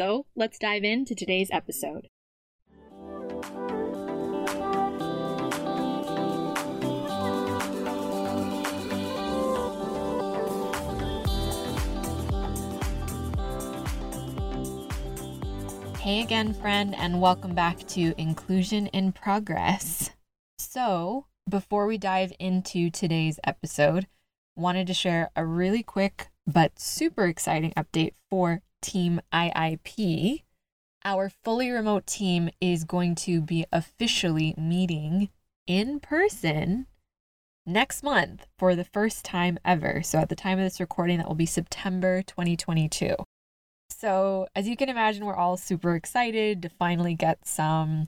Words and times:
So 0.00 0.24
let's 0.34 0.58
dive 0.58 0.82
into 0.82 1.14
today's 1.14 1.50
episode. 1.52 2.08
Hey 15.98 16.22
again, 16.22 16.54
friend, 16.54 16.94
and 16.96 17.20
welcome 17.20 17.54
back 17.54 17.86
to 17.88 18.14
Inclusion 18.16 18.86
in 18.86 19.12
Progress. 19.12 20.12
So, 20.58 21.26
before 21.46 21.86
we 21.86 21.98
dive 21.98 22.32
into 22.38 22.88
today's 22.88 23.38
episode, 23.44 24.06
wanted 24.56 24.86
to 24.86 24.94
share 24.94 25.28
a 25.36 25.44
really 25.44 25.82
quick 25.82 26.30
but 26.46 26.78
super 26.78 27.26
exciting 27.26 27.74
update 27.76 28.14
for 28.30 28.62
Team 28.80 29.20
IIP. 29.32 30.42
Our 31.04 31.30
fully 31.30 31.70
remote 31.70 32.06
team 32.06 32.50
is 32.60 32.84
going 32.84 33.14
to 33.16 33.40
be 33.40 33.64
officially 33.72 34.54
meeting 34.58 35.30
in 35.66 36.00
person 36.00 36.86
next 37.64 38.02
month 38.02 38.46
for 38.58 38.74
the 38.74 38.84
first 38.84 39.24
time 39.24 39.58
ever. 39.64 40.02
So, 40.02 40.18
at 40.18 40.28
the 40.28 40.34
time 40.34 40.58
of 40.58 40.64
this 40.64 40.80
recording, 40.80 41.18
that 41.18 41.28
will 41.28 41.34
be 41.34 41.46
September 41.46 42.22
2022. 42.22 43.14
So, 43.90 44.46
as 44.54 44.68
you 44.68 44.76
can 44.76 44.88
imagine, 44.88 45.24
we're 45.24 45.34
all 45.34 45.56
super 45.56 45.94
excited 45.94 46.62
to 46.62 46.68
finally 46.68 47.14
get 47.14 47.46
some 47.46 48.06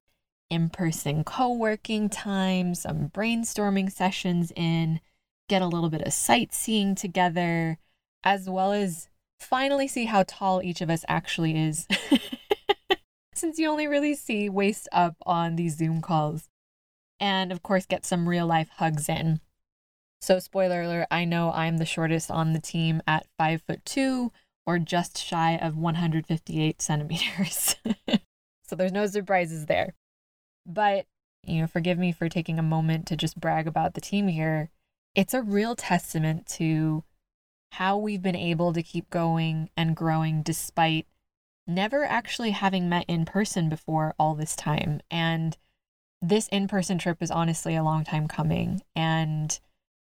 in 0.51 0.69
person 0.69 1.25
co 1.25 1.53
working 1.53 2.09
time, 2.09 2.75
some 2.75 3.09
brainstorming 3.09 3.91
sessions 3.91 4.53
in, 4.55 5.01
get 5.49 5.63
a 5.63 5.67
little 5.67 5.91
bit 5.91 6.03
of 6.03 6.13
sightseeing 6.13 6.95
together, 6.95 7.79
as 8.25 8.49
well 8.49 8.73
as 8.73 9.09
finally 9.43 9.89
see 9.89 10.07
how 10.07 10.25
tall 10.27 10.63
each 10.63 10.81
of 10.81 10.91
us 10.91 11.05
actually 11.09 11.57
is. 11.57 11.87
Since 13.35 13.59
you 13.59 13.69
only 13.69 13.87
really 13.87 14.15
see 14.15 14.49
waist 14.49 14.89
up 14.93 15.17
on 15.27 15.57
these 15.57 15.77
Zoom 15.77 16.01
calls. 16.01 16.49
And 17.19 17.53
of 17.53 17.63
course, 17.63 17.87
get 17.87 18.05
some 18.05 18.29
real 18.29 18.47
life 18.47 18.69
hugs 18.77 19.09
in. 19.09 19.41
So, 20.21 20.39
spoiler 20.39 20.83
alert, 20.83 21.09
I 21.11 21.25
know 21.25 21.51
I'm 21.53 21.79
the 21.79 21.85
shortest 21.85 22.31
on 22.31 22.53
the 22.53 22.61
team 22.61 23.03
at 23.07 23.27
five 23.37 23.63
foot 23.63 23.85
two 23.85 24.33
or 24.67 24.79
just 24.79 25.19
shy 25.19 25.57
of 25.57 25.77
158 25.77 26.81
centimeters. 26.81 27.77
so 28.65 28.77
there's 28.77 28.93
no 28.93 29.07
surprises 29.07 29.67
there. 29.67 29.95
But, 30.65 31.07
you 31.45 31.61
know, 31.61 31.67
forgive 31.67 31.99
me 31.99 32.13
for 32.13 32.29
taking 32.29 32.59
a 32.59 32.63
moment 32.63 33.07
to 33.09 33.17
just 33.17 33.41
brag 33.41 33.67
about 33.67 33.95
the 33.95 34.01
team 34.01 34.29
here. 34.29 34.71
It's 35.15 35.35
a 35.35 35.43
real 35.43 35.75
testament 35.75 36.47
to 36.59 37.05
how 37.73 37.97
we've 37.97 38.23
been 38.23 38.37
able 38.37 38.73
to 38.75 38.83
keep 38.83 39.09
going 39.09 39.71
and 39.77 39.97
growing 39.97 40.43
despite 40.43 41.07
never 41.67 42.05
actually 42.05 42.51
having 42.51 42.87
met 42.87 43.05
in 43.09 43.25
person 43.25 43.71
before 43.71 44.15
all 44.19 44.35
this 44.35 44.55
time. 44.55 45.01
And 45.11 45.57
this 46.21 46.49
in 46.49 46.69
person 46.69 46.99
trip 46.99 47.23
is 47.23 47.31
honestly 47.31 47.75
a 47.75 47.83
long 47.83 48.05
time 48.05 48.29
coming. 48.29 48.83
And 48.95 49.59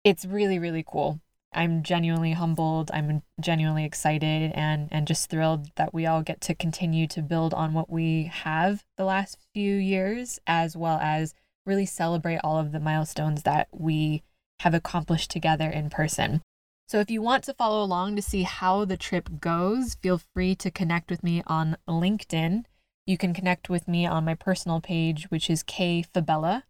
it's 0.04 0.24
really, 0.24 0.60
really 0.60 0.84
cool. 0.86 1.20
I'm 1.52 1.82
genuinely 1.82 2.34
humbled. 2.34 2.90
I'm 2.94 3.22
genuinely 3.40 3.84
excited 3.84 4.52
and 4.54 4.88
and 4.92 5.08
just 5.08 5.28
thrilled 5.28 5.70
that 5.74 5.92
we 5.92 6.06
all 6.06 6.22
get 6.22 6.40
to 6.42 6.54
continue 6.54 7.08
to 7.08 7.22
build 7.22 7.52
on 7.52 7.72
what 7.72 7.90
we 7.90 8.30
have 8.32 8.84
the 8.96 9.04
last 9.04 9.38
few 9.52 9.74
years 9.74 10.38
as 10.46 10.76
well 10.76 10.98
as 11.02 11.34
really 11.64 11.86
celebrate 11.86 12.40
all 12.44 12.58
of 12.58 12.70
the 12.70 12.78
milestones 12.78 13.42
that 13.42 13.66
we 13.72 14.22
have 14.60 14.74
accomplished 14.74 15.30
together 15.32 15.68
in 15.68 15.90
person. 15.90 16.42
So 16.88 17.00
if 17.00 17.10
you 17.10 17.20
want 17.20 17.42
to 17.44 17.54
follow 17.54 17.82
along 17.82 18.14
to 18.14 18.22
see 18.22 18.44
how 18.44 18.84
the 18.84 18.96
trip 18.96 19.40
goes, 19.40 19.94
feel 19.94 20.18
free 20.18 20.54
to 20.56 20.70
connect 20.70 21.10
with 21.10 21.24
me 21.24 21.42
on 21.44 21.76
LinkedIn. 21.88 22.64
You 23.06 23.18
can 23.18 23.34
connect 23.34 23.68
with 23.68 23.88
me 23.88 24.06
on 24.06 24.24
my 24.24 24.34
personal 24.34 24.80
page, 24.80 25.24
which 25.24 25.50
is 25.50 25.64
K 25.64 26.02
Fabella. 26.02 26.64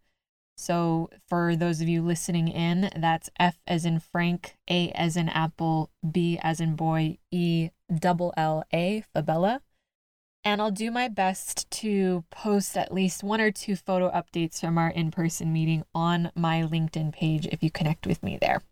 So, 0.55 1.11
for 1.27 1.55
those 1.55 1.81
of 1.81 1.87
you 1.87 2.01
listening 2.01 2.47
in, 2.47 2.89
that's 2.95 3.29
F 3.39 3.59
as 3.67 3.85
in 3.85 3.99
Frank, 3.99 4.57
A 4.67 4.89
as 4.93 5.15
in 5.15 5.29
Apple, 5.29 5.91
B 6.09 6.39
as 6.41 6.59
in 6.59 6.75
boy, 6.75 7.19
E 7.29 7.69
double 7.95 8.33
L 8.35 8.63
A, 8.73 9.03
Fabella. 9.13 9.61
And 10.43 10.59
I'll 10.59 10.71
do 10.71 10.89
my 10.89 11.09
best 11.09 11.69
to 11.71 12.23
post 12.31 12.75
at 12.75 12.91
least 12.91 13.23
one 13.23 13.39
or 13.39 13.51
two 13.51 13.75
photo 13.75 14.09
updates 14.09 14.61
from 14.61 14.79
our 14.79 14.89
in 14.89 15.11
person 15.11 15.53
meeting 15.53 15.83
on 15.93 16.31
my 16.33 16.63
LinkedIn 16.63 17.13
page 17.13 17.45
if 17.47 17.61
you 17.61 17.69
connect 17.69 18.07
with 18.07 18.23
me 18.23 18.39
there. 18.41 18.63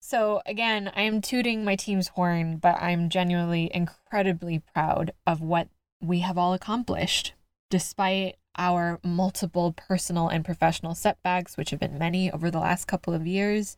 So, 0.00 0.40
again, 0.46 0.92
I 0.94 1.02
am 1.02 1.20
tooting 1.20 1.64
my 1.64 1.74
team's 1.74 2.08
horn, 2.08 2.58
but 2.58 2.80
I'm 2.80 3.08
genuinely 3.08 3.70
incredibly 3.74 4.60
proud 4.60 5.12
of 5.26 5.40
what 5.40 5.68
we 6.00 6.20
have 6.20 6.38
all 6.38 6.54
accomplished. 6.54 7.32
Despite 7.70 8.36
our 8.56 9.00
multiple 9.02 9.72
personal 9.72 10.28
and 10.28 10.44
professional 10.44 10.94
setbacks, 10.94 11.56
which 11.56 11.70
have 11.70 11.80
been 11.80 11.98
many 11.98 12.30
over 12.30 12.50
the 12.50 12.60
last 12.60 12.86
couple 12.86 13.12
of 13.12 13.26
years, 13.26 13.76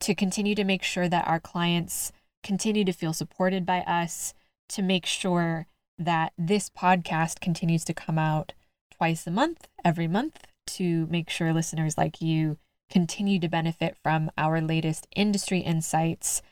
to 0.00 0.14
continue 0.14 0.54
to 0.54 0.64
make 0.64 0.82
sure 0.82 1.08
that 1.08 1.28
our 1.28 1.38
clients 1.38 2.12
continue 2.42 2.84
to 2.84 2.92
feel 2.92 3.12
supported 3.12 3.66
by 3.66 3.80
us, 3.80 4.32
to 4.70 4.82
make 4.82 5.04
sure 5.04 5.66
that 5.98 6.32
this 6.38 6.70
podcast 6.70 7.40
continues 7.40 7.84
to 7.84 7.92
come 7.92 8.18
out 8.18 8.54
twice 8.90 9.26
a 9.26 9.30
month, 9.30 9.68
every 9.84 10.08
month, 10.08 10.46
to 10.66 11.06
make 11.06 11.28
sure 11.28 11.52
listeners 11.52 11.98
like 11.98 12.22
you 12.22 12.56
continue 12.90 13.38
to 13.38 13.48
benefit 13.48 13.96
from 14.02 14.30
our 14.36 14.60
latest 14.60 15.06
industry 15.14 15.60
insights 15.60 16.42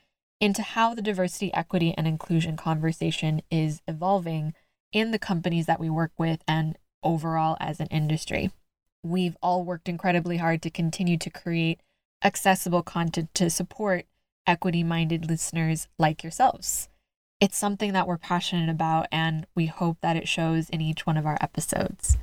into 0.41 0.63
how 0.63 0.95
the 0.95 1.03
diversity, 1.03 1.53
equity, 1.53 1.95
and 1.97 2.07
inclusion 2.07 2.57
conversation 2.57 3.43
is 3.51 3.83
evolving 3.89 4.55
in 4.93 5.11
the 5.11 5.19
companies 5.19 5.67
that 5.67 5.81
we 5.81 5.91
work 5.91 6.13
with 6.17 6.43
and 6.47 6.79
overall 7.03 7.57
as 7.61 7.81
an 7.81 7.89
industry. 7.89 8.51
We've 9.03 9.37
all 9.43 9.65
worked 9.65 9.89
incredibly 9.89 10.39
hard 10.39 10.63
to 10.63 10.71
continue 10.71 11.19
to 11.19 11.31
create 11.31 11.81
accessible 12.23 12.83
content 12.83 13.35
to 13.35 13.51
support 13.51 14.07
equity 14.47 14.83
minded 14.83 15.29
listeners 15.29 15.89
like 15.99 16.23
yourselves. 16.23 16.89
It's 17.41 17.57
something 17.57 17.93
that 17.93 18.09
we're 18.09 18.19
passionate 18.19 18.69
about, 18.69 19.07
and 19.13 19.47
we 19.55 19.67
hope 19.67 19.99
that 20.01 20.17
it 20.17 20.27
shows 20.27 20.69
in 20.71 20.81
each 20.81 21.07
one 21.07 21.17
of 21.17 21.27
our 21.27 21.39
episodes. 21.41 22.17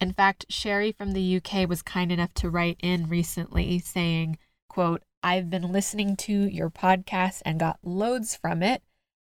In 0.00 0.12
fact, 0.12 0.46
Sherry 0.48 0.92
from 0.92 1.12
the 1.12 1.36
UK 1.36 1.68
was 1.68 1.82
kind 1.82 2.10
enough 2.10 2.32
to 2.34 2.50
write 2.50 2.78
in 2.80 3.08
recently 3.08 3.78
saying, 3.78 4.38
quote, 4.68 5.02
I've 5.22 5.50
been 5.50 5.70
listening 5.72 6.16
to 6.16 6.32
your 6.32 6.70
podcast 6.70 7.42
and 7.44 7.60
got 7.60 7.78
loads 7.82 8.34
from 8.34 8.62
it 8.62 8.82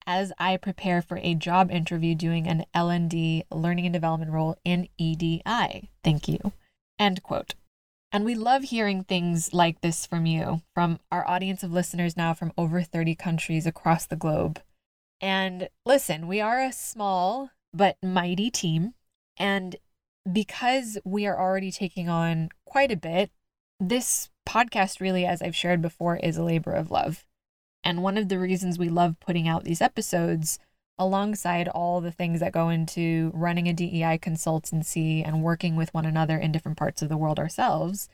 as 0.06 0.32
I 0.38 0.56
prepare 0.58 1.00
for 1.00 1.18
a 1.18 1.34
job 1.34 1.70
interview 1.70 2.14
doing 2.14 2.46
an 2.46 2.64
L&D 2.74 3.44
learning 3.50 3.86
and 3.86 3.92
development 3.92 4.32
role 4.32 4.56
in 4.64 4.88
EDI. 4.98 5.90
Thank 6.04 6.28
you. 6.28 6.52
End 6.98 7.22
quote. 7.22 7.54
And 8.10 8.24
we 8.24 8.34
love 8.34 8.64
hearing 8.64 9.04
things 9.04 9.52
like 9.52 9.80
this 9.80 10.06
from 10.06 10.24
you, 10.24 10.62
from 10.74 10.98
our 11.12 11.26
audience 11.28 11.62
of 11.62 11.72
listeners 11.72 12.16
now 12.16 12.32
from 12.32 12.52
over 12.56 12.82
30 12.82 13.14
countries 13.14 13.66
across 13.66 14.06
the 14.06 14.16
globe. 14.16 14.60
And 15.20 15.68
listen, 15.84 16.26
we 16.26 16.40
are 16.40 16.60
a 16.60 16.72
small 16.72 17.50
but 17.74 17.96
mighty 18.02 18.50
team. 18.50 18.94
And 19.36 19.76
because 20.32 20.98
we 21.04 21.26
are 21.26 21.38
already 21.38 21.70
taking 21.70 22.08
on 22.08 22.50
quite 22.64 22.92
a 22.92 22.96
bit, 22.96 23.30
this 23.80 24.28
podcast 24.46 25.00
really, 25.00 25.24
as 25.24 25.42
I've 25.42 25.56
shared 25.56 25.80
before, 25.82 26.16
is 26.16 26.36
a 26.36 26.42
labor 26.42 26.72
of 26.72 26.90
love. 26.90 27.24
And 27.84 28.02
one 28.02 28.18
of 28.18 28.28
the 28.28 28.38
reasons 28.38 28.78
we 28.78 28.88
love 28.88 29.20
putting 29.20 29.46
out 29.46 29.64
these 29.64 29.80
episodes 29.80 30.58
alongside 30.98 31.68
all 31.68 32.00
the 32.00 32.10
things 32.10 32.40
that 32.40 32.52
go 32.52 32.68
into 32.68 33.30
running 33.32 33.68
a 33.68 33.72
DEI 33.72 34.18
consultancy 34.18 35.26
and 35.26 35.44
working 35.44 35.76
with 35.76 35.94
one 35.94 36.04
another 36.04 36.36
in 36.36 36.50
different 36.50 36.76
parts 36.76 37.02
of 37.02 37.08
the 37.08 37.16
world 37.16 37.38
ourselves, 37.38 38.08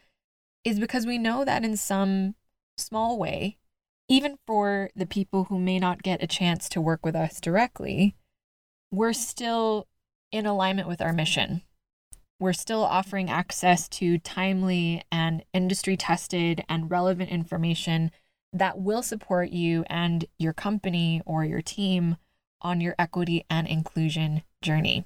is 0.65 0.79
because 0.79 1.07
we 1.07 1.17
know 1.17 1.45
that 1.45 1.65
in 1.65 1.77
some 1.77 2.35
small 2.77 3.19
way, 3.19 3.57
even 4.09 4.37
for 4.47 4.91
the 4.95 5.07
people 5.07 5.45
who 5.45 5.59
may 5.59 5.79
not 5.79 6.03
get 6.03 6.23
a 6.23 6.27
chance 6.27 6.69
to 6.69 6.81
work 6.81 7.05
with 7.05 7.17
us 7.17 7.41
directly, 7.41 8.15
we're 8.91 9.15
still 9.15 9.87
in 10.31 10.45
alignment 10.45 10.87
with 10.87 11.01
our 11.01 11.13
mission. 11.13 11.63
We're 12.41 12.53
still 12.53 12.83
offering 12.83 13.31
access 13.31 13.89
to 13.91 14.19
timely 14.19 15.03
and 15.11 15.45
industry 15.53 15.97
tested 15.97 16.65
and 16.69 16.91
relevant 16.91 17.31
information 17.31 18.11
that 18.53 18.79
will 18.79 19.03
support 19.03 19.51
you 19.51 19.85
and 19.89 20.25
your 20.39 20.53
company 20.53 21.23
or 21.25 21.45
your 21.45 21.63
team 21.63 22.17
on 22.61 22.81
your 22.81 22.95
equity 22.99 23.45
and 23.49 23.67
inclusion 23.67 24.43
journey. 24.63 25.05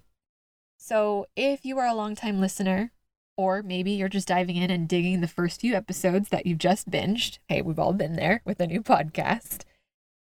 So, 0.76 1.26
if 1.36 1.64
you 1.64 1.78
are 1.78 1.86
a 1.86 1.94
longtime 1.94 2.40
listener, 2.40 2.92
or 3.36 3.62
maybe 3.62 3.92
you're 3.92 4.08
just 4.08 4.28
diving 4.28 4.56
in 4.56 4.70
and 4.70 4.88
digging 4.88 5.20
the 5.20 5.28
first 5.28 5.60
few 5.60 5.74
episodes 5.74 6.28
that 6.28 6.46
you've 6.46 6.58
just 6.58 6.90
binged, 6.90 7.38
hey, 7.48 7.62
we've 7.62 7.78
all 7.78 7.92
been 7.92 8.16
there 8.16 8.42
with 8.44 8.60
a 8.60 8.66
new 8.66 8.82
podcast. 8.82 9.64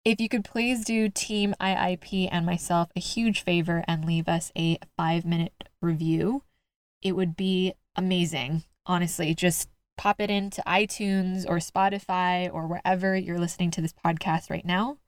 If 0.05 0.21
you 0.21 0.29
could 0.29 0.45
please 0.45 0.85
do 0.85 1.09
Team 1.09 1.55
IIP 1.61 2.29
and 2.31 2.47
myself 2.47 2.89
a 2.97 3.01
huge 3.01 3.43
favor 3.43 3.85
and 3.87 4.05
leave 4.05 4.29
us 4.29 4.53
a 4.57 4.79
five 4.97 5.25
minute 5.25 5.65
review, 5.83 6.43
it 7.03 7.13
would 7.13 7.37
be 7.37 7.75
amazing. 7.97 8.65
Honestly, 8.87 9.35
just 9.35 9.69
pop 9.97 10.21
it 10.21 10.31
into 10.31 10.63
iTunes 10.67 11.45
or 11.49 11.57
Spotify 11.57 12.53
or 12.53 12.67
wherever 12.67 13.17
you're 13.17 13.39
listening 13.39 13.71
to 13.73 13.81
this 13.81 13.93
podcast 13.93 14.49
right 14.49 14.65
now, 14.65 14.99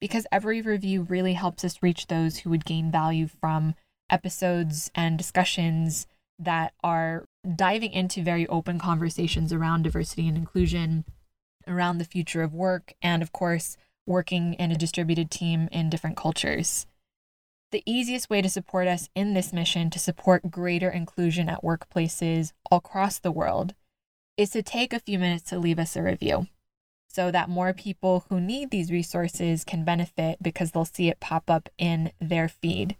because 0.00 0.26
every 0.32 0.60
review 0.60 1.02
really 1.02 1.34
helps 1.34 1.64
us 1.64 1.82
reach 1.82 2.06
those 2.06 2.38
who 2.38 2.50
would 2.50 2.64
gain 2.64 2.90
value 2.90 3.28
from 3.28 3.74
episodes 4.10 4.90
and 4.94 5.16
discussions 5.16 6.06
that 6.38 6.72
are 6.82 7.26
diving 7.54 7.92
into 7.92 8.22
very 8.22 8.46
open 8.48 8.78
conversations 8.78 9.52
around 9.52 9.82
diversity 9.82 10.26
and 10.26 10.36
inclusion, 10.36 11.04
around 11.66 11.98
the 11.98 12.04
future 12.04 12.42
of 12.42 12.52
work, 12.52 12.94
and 13.00 13.22
of 13.22 13.32
course, 13.32 13.76
working 14.06 14.54
in 14.54 14.72
a 14.72 14.76
distributed 14.76 15.30
team 15.30 15.68
in 15.70 15.88
different 15.88 16.16
cultures. 16.16 16.86
The 17.72 17.82
easiest 17.86 18.28
way 18.28 18.42
to 18.42 18.48
support 18.48 18.88
us 18.88 19.08
in 19.14 19.34
this 19.34 19.52
mission 19.52 19.90
to 19.90 19.98
support 19.98 20.50
greater 20.50 20.90
inclusion 20.90 21.48
at 21.48 21.62
workplaces 21.62 22.52
across 22.70 23.18
the 23.18 23.30
world 23.30 23.74
is 24.36 24.50
to 24.50 24.62
take 24.62 24.92
a 24.92 24.98
few 24.98 25.18
minutes 25.18 25.44
to 25.50 25.58
leave 25.58 25.78
us 25.78 25.94
a 25.94 26.02
review 26.02 26.48
so 27.08 27.30
that 27.30 27.48
more 27.48 27.72
people 27.72 28.24
who 28.28 28.40
need 28.40 28.70
these 28.70 28.90
resources 28.90 29.64
can 29.64 29.84
benefit 29.84 30.38
because 30.40 30.70
they'll 30.70 30.84
see 30.84 31.08
it 31.08 31.20
pop 31.20 31.50
up 31.50 31.68
in 31.76 32.12
their 32.20 32.48
feed. 32.48 32.96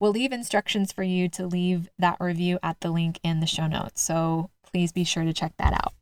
We'll 0.00 0.12
leave 0.12 0.32
instructions 0.32 0.92
for 0.92 1.02
you 1.02 1.28
to 1.30 1.46
leave 1.46 1.88
that 1.98 2.16
review 2.20 2.58
at 2.62 2.80
the 2.80 2.90
link 2.90 3.18
in 3.22 3.40
the 3.40 3.46
show 3.46 3.66
notes, 3.66 4.00
so 4.00 4.50
please 4.64 4.92
be 4.92 5.04
sure 5.04 5.24
to 5.24 5.32
check 5.32 5.52
that 5.58 5.72
out. 5.72 5.92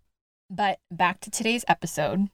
But 0.51 0.79
back 0.91 1.21
to 1.21 1.31
today's 1.31 1.65
episode. 1.67 2.29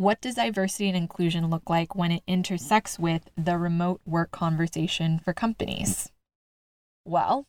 What 0.00 0.22
does 0.22 0.36
diversity 0.36 0.88
and 0.88 0.96
inclusion 0.96 1.50
look 1.50 1.68
like 1.68 1.94
when 1.94 2.10
it 2.10 2.22
intersects 2.26 2.98
with 2.98 3.28
the 3.36 3.58
remote 3.58 4.00
work 4.06 4.30
conversation 4.30 5.18
for 5.18 5.34
companies? 5.34 6.10
Well, 7.04 7.46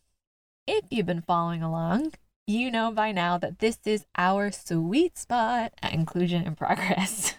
if 0.67 0.83
you've 0.89 1.05
been 1.05 1.21
following 1.21 1.63
along, 1.63 2.11
you 2.47 2.69
know 2.69 2.91
by 2.91 3.13
now 3.13 3.37
that 3.37 3.59
this 3.59 3.79
is 3.85 4.05
our 4.17 4.51
sweet 4.51 5.17
spot 5.17 5.71
at 5.81 5.93
Inclusion 5.93 6.45
in 6.45 6.57
Progress. 6.57 7.35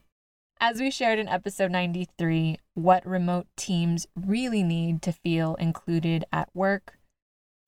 As 0.60 0.80
we 0.80 0.90
shared 0.90 1.18
in 1.18 1.28
episode 1.28 1.70
93, 1.70 2.58
what 2.74 3.06
remote 3.06 3.46
teams 3.56 4.06
really 4.14 4.62
need 4.62 5.00
to 5.00 5.12
feel 5.12 5.54
included 5.54 6.26
at 6.30 6.50
work, 6.52 6.98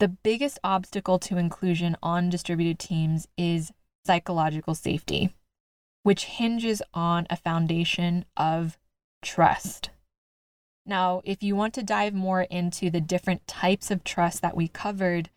the 0.00 0.08
biggest 0.08 0.58
obstacle 0.62 1.19
to 1.20 1.38
inclusion 1.38 1.96
on 2.02 2.28
distributed 2.28 2.78
teams 2.78 3.26
is 3.38 3.72
psychological 4.04 4.75
safety 4.75 5.32
which 6.04 6.26
hinges 6.26 6.82
on 6.92 7.26
a 7.28 7.36
foundation 7.36 8.26
of 8.36 8.78
trust. 9.22 9.90
Now, 10.86 11.22
if 11.24 11.42
you 11.42 11.56
want 11.56 11.72
to 11.74 11.82
dive 11.82 12.12
more 12.12 12.42
into 12.42 12.90
the 12.90 13.00
different 13.00 13.46
types 13.46 13.90
of 13.90 14.04
trust 14.04 14.42
that 14.42 14.54
we 14.54 14.68
covered 14.68 15.30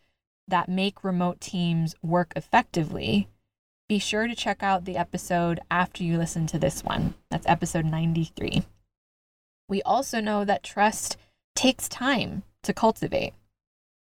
that 0.46 0.68
make 0.68 1.02
remote 1.02 1.40
teams 1.40 1.94
work 2.02 2.34
effectively, 2.36 3.28
be 3.88 3.98
sure 3.98 4.26
to 4.26 4.34
check 4.34 4.62
out 4.62 4.84
the 4.84 4.98
episode 4.98 5.60
after 5.70 6.04
you 6.04 6.18
listen 6.18 6.46
to 6.48 6.58
this 6.58 6.84
one. 6.84 7.14
That's 7.30 7.46
episode 7.46 7.86
93. 7.86 8.64
We 9.70 9.82
also 9.82 10.20
know 10.20 10.44
that 10.44 10.62
trust 10.62 11.16
takes 11.56 11.88
time 11.88 12.42
to 12.62 12.74
cultivate. 12.74 13.32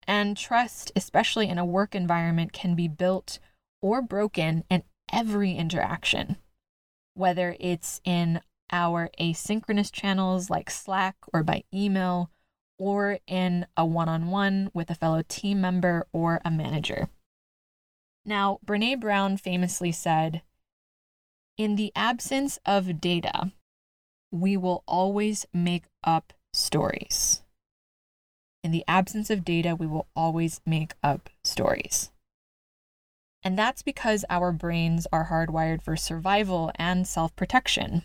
And 0.06 0.36
trust, 0.36 0.92
especially 0.94 1.48
in 1.48 1.58
a 1.58 1.66
work 1.66 1.96
environment, 1.96 2.52
can 2.52 2.76
be 2.76 2.90
built 2.90 3.40
or 3.82 4.02
broken 4.02 4.66
in 4.70 4.84
every 5.12 5.54
interaction 5.54 6.36
whether 7.20 7.58
it's 7.60 8.00
in 8.06 8.40
our 8.72 9.10
asynchronous 9.20 9.92
channels 9.92 10.50
like 10.50 10.70
Slack 10.70 11.18
or 11.34 11.44
by 11.44 11.64
email, 11.74 12.32
or 12.78 13.20
in 13.28 13.68
a 13.76 13.86
one 13.86 14.08
on 14.08 14.32
one 14.32 14.72
with 14.74 14.90
a 14.90 14.96
fellow 14.96 15.22
team 15.28 15.60
member 15.60 16.08
or 16.14 16.40
a 16.46 16.50
manager. 16.50 17.10
Now, 18.24 18.60
Brene 18.66 19.02
Brown 19.02 19.36
famously 19.36 19.92
said, 19.92 20.44
In 21.58 21.76
the 21.76 21.92
absence 21.94 22.58
of 22.66 23.02
data, 23.02 23.52
we 24.32 24.56
will 24.56 24.84
always 24.88 25.46
make 25.54 25.84
up 26.04 26.32
stories. 26.54 27.42
In 28.64 28.72
the 28.72 28.86
absence 28.88 29.30
of 29.30 29.44
data, 29.44 29.76
we 29.76 29.88
will 29.88 30.08
always 30.16 30.62
make 30.66 30.94
up 31.04 31.30
stories. 31.44 32.12
And 33.44 33.58
that's 33.58 33.82
because 33.82 34.26
our 34.30 34.52
brains 34.52 35.08
are 35.12 35.28
hardwired 35.28 35.82
for 35.82 35.96
survival 35.96 36.72
and 36.76 37.08
self 37.08 37.36
protection. 37.36 38.04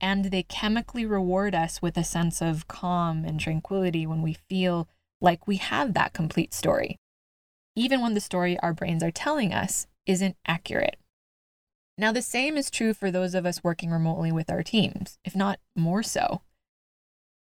And 0.00 0.26
they 0.26 0.42
chemically 0.42 1.06
reward 1.06 1.54
us 1.54 1.80
with 1.80 1.96
a 1.96 2.04
sense 2.04 2.40
of 2.42 2.68
calm 2.68 3.24
and 3.24 3.38
tranquility 3.38 4.06
when 4.06 4.22
we 4.22 4.34
feel 4.48 4.88
like 5.20 5.46
we 5.46 5.56
have 5.56 5.94
that 5.94 6.12
complete 6.12 6.52
story, 6.52 6.96
even 7.76 8.00
when 8.00 8.14
the 8.14 8.20
story 8.20 8.58
our 8.60 8.74
brains 8.74 9.02
are 9.02 9.10
telling 9.10 9.52
us 9.52 9.86
isn't 10.06 10.36
accurate. 10.46 10.96
Now, 11.96 12.10
the 12.10 12.22
same 12.22 12.56
is 12.56 12.70
true 12.70 12.92
for 12.92 13.10
those 13.10 13.34
of 13.34 13.46
us 13.46 13.62
working 13.62 13.90
remotely 13.90 14.32
with 14.32 14.50
our 14.50 14.62
teams, 14.62 15.18
if 15.24 15.36
not 15.36 15.60
more 15.76 16.02
so. 16.02 16.42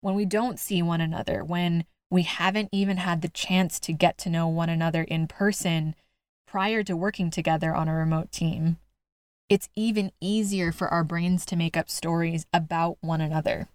When 0.01 0.15
we 0.15 0.25
don't 0.25 0.59
see 0.59 0.81
one 0.81 0.99
another, 0.99 1.43
when 1.45 1.85
we 2.11 2.23
haven't 2.23 2.69
even 2.71 2.97
had 2.97 3.21
the 3.21 3.29
chance 3.29 3.79
to 3.79 3.93
get 3.93 4.17
to 4.19 4.29
know 4.29 4.47
one 4.47 4.69
another 4.69 5.03
in 5.03 5.27
person 5.27 5.95
prior 6.53 6.83
to 6.83 6.95
working 6.95 7.31
together 7.31 7.73
on 7.73 7.87
a 7.87 7.95
remote 7.95 8.31
team, 8.31 8.77
it's 9.49 9.69
even 9.75 10.11
easier 10.21 10.71
for 10.71 10.87
our 10.87 11.03
brains 11.03 11.47
to 11.47 11.55
make 11.55 11.75
up 11.75 11.89
stories 11.89 12.45
about 12.53 12.95
one 13.01 13.19
another, 13.19 13.69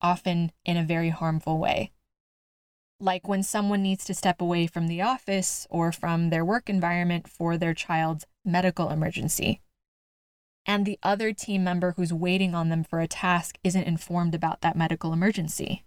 often 0.00 0.50
in 0.64 0.78
a 0.78 0.82
very 0.82 1.10
harmful 1.10 1.58
way. 1.58 1.90
Like 2.98 3.28
when 3.28 3.42
someone 3.42 3.82
needs 3.82 4.06
to 4.06 4.14
step 4.14 4.40
away 4.40 4.66
from 4.66 4.86
the 4.86 5.02
office 5.02 5.66
or 5.68 5.92
from 5.92 6.30
their 6.30 6.46
work 6.46 6.70
environment 6.70 7.28
for 7.28 7.58
their 7.58 7.74
child's 7.74 8.24
medical 8.42 8.88
emergency. 8.88 9.60
And 10.64 10.86
the 10.86 10.98
other 11.02 11.34
team 11.34 11.62
member 11.62 11.92
who's 11.98 12.14
waiting 12.14 12.54
on 12.54 12.70
them 12.70 12.84
for 12.84 13.00
a 13.00 13.06
task 13.06 13.58
isn't 13.62 13.84
informed 13.84 14.34
about 14.34 14.62
that 14.62 14.78
medical 14.78 15.12
emergency. 15.12 15.84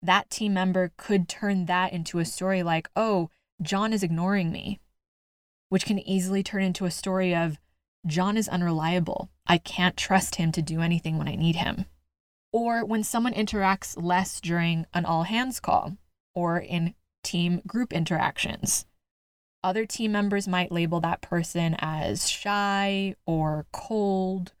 That 0.00 0.30
team 0.30 0.54
member 0.54 0.92
could 0.96 1.28
turn 1.28 1.66
that 1.66 1.92
into 1.92 2.20
a 2.20 2.24
story 2.24 2.62
like, 2.62 2.88
oh, 2.94 3.30
John 3.60 3.92
is 3.92 4.04
ignoring 4.04 4.52
me 4.52 4.78
which 5.68 5.84
can 5.84 5.98
easily 5.98 6.42
turn 6.42 6.62
into 6.62 6.84
a 6.84 6.90
story 6.90 7.34
of 7.34 7.58
John 8.06 8.36
is 8.36 8.48
unreliable. 8.48 9.30
I 9.46 9.58
can't 9.58 9.96
trust 9.96 10.36
him 10.36 10.52
to 10.52 10.62
do 10.62 10.80
anything 10.80 11.18
when 11.18 11.28
I 11.28 11.34
need 11.34 11.56
him. 11.56 11.86
Or 12.52 12.84
when 12.84 13.02
someone 13.02 13.34
interacts 13.34 14.00
less 14.00 14.40
during 14.40 14.86
an 14.94 15.04
all 15.04 15.24
hands 15.24 15.60
call 15.60 15.96
or 16.34 16.58
in 16.58 16.94
team 17.24 17.62
group 17.66 17.92
interactions. 17.92 18.86
Other 19.64 19.84
team 19.84 20.12
members 20.12 20.46
might 20.46 20.70
label 20.70 21.00
that 21.00 21.20
person 21.20 21.74
as 21.80 22.28
shy 22.28 23.16
or 23.26 23.66
cold 23.72 24.52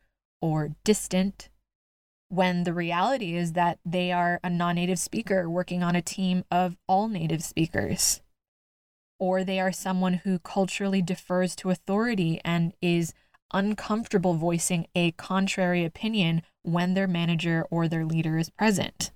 or 0.42 0.70
distant, 0.84 1.48
when 2.28 2.64
the 2.64 2.74
reality 2.74 3.36
is 3.36 3.52
that 3.52 3.78
they 3.84 4.10
are 4.10 4.40
a 4.42 4.50
non 4.50 4.74
native 4.74 4.98
speaker 4.98 5.48
working 5.48 5.82
on 5.82 5.94
a 5.94 6.02
team 6.02 6.44
of 6.50 6.76
all 6.88 7.08
native 7.08 7.44
speakers 7.44 8.20
or 9.18 9.44
they 9.44 9.60
are 9.60 9.72
someone 9.72 10.14
who 10.14 10.38
culturally 10.38 11.02
defers 11.02 11.56
to 11.56 11.70
authority 11.70 12.40
and 12.44 12.72
is 12.80 13.14
uncomfortable 13.52 14.34
voicing 14.34 14.86
a 14.94 15.12
contrary 15.12 15.84
opinion 15.84 16.42
when 16.62 16.94
their 16.94 17.06
manager 17.06 17.66
or 17.70 17.88
their 17.88 18.04
leader 18.04 18.38
is 18.38 18.50
present. 18.50 19.12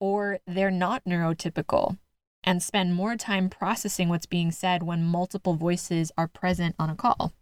Or 0.00 0.40
they're 0.46 0.70
not 0.70 1.04
neurotypical 1.04 1.98
and 2.44 2.62
spend 2.62 2.94
more 2.94 3.16
time 3.16 3.48
processing 3.48 4.08
what's 4.08 4.26
being 4.26 4.50
said 4.50 4.82
when 4.82 5.04
multiple 5.04 5.54
voices 5.54 6.10
are 6.18 6.26
present 6.26 6.74
on 6.78 6.90
a 6.90 6.96
call. 6.96 7.32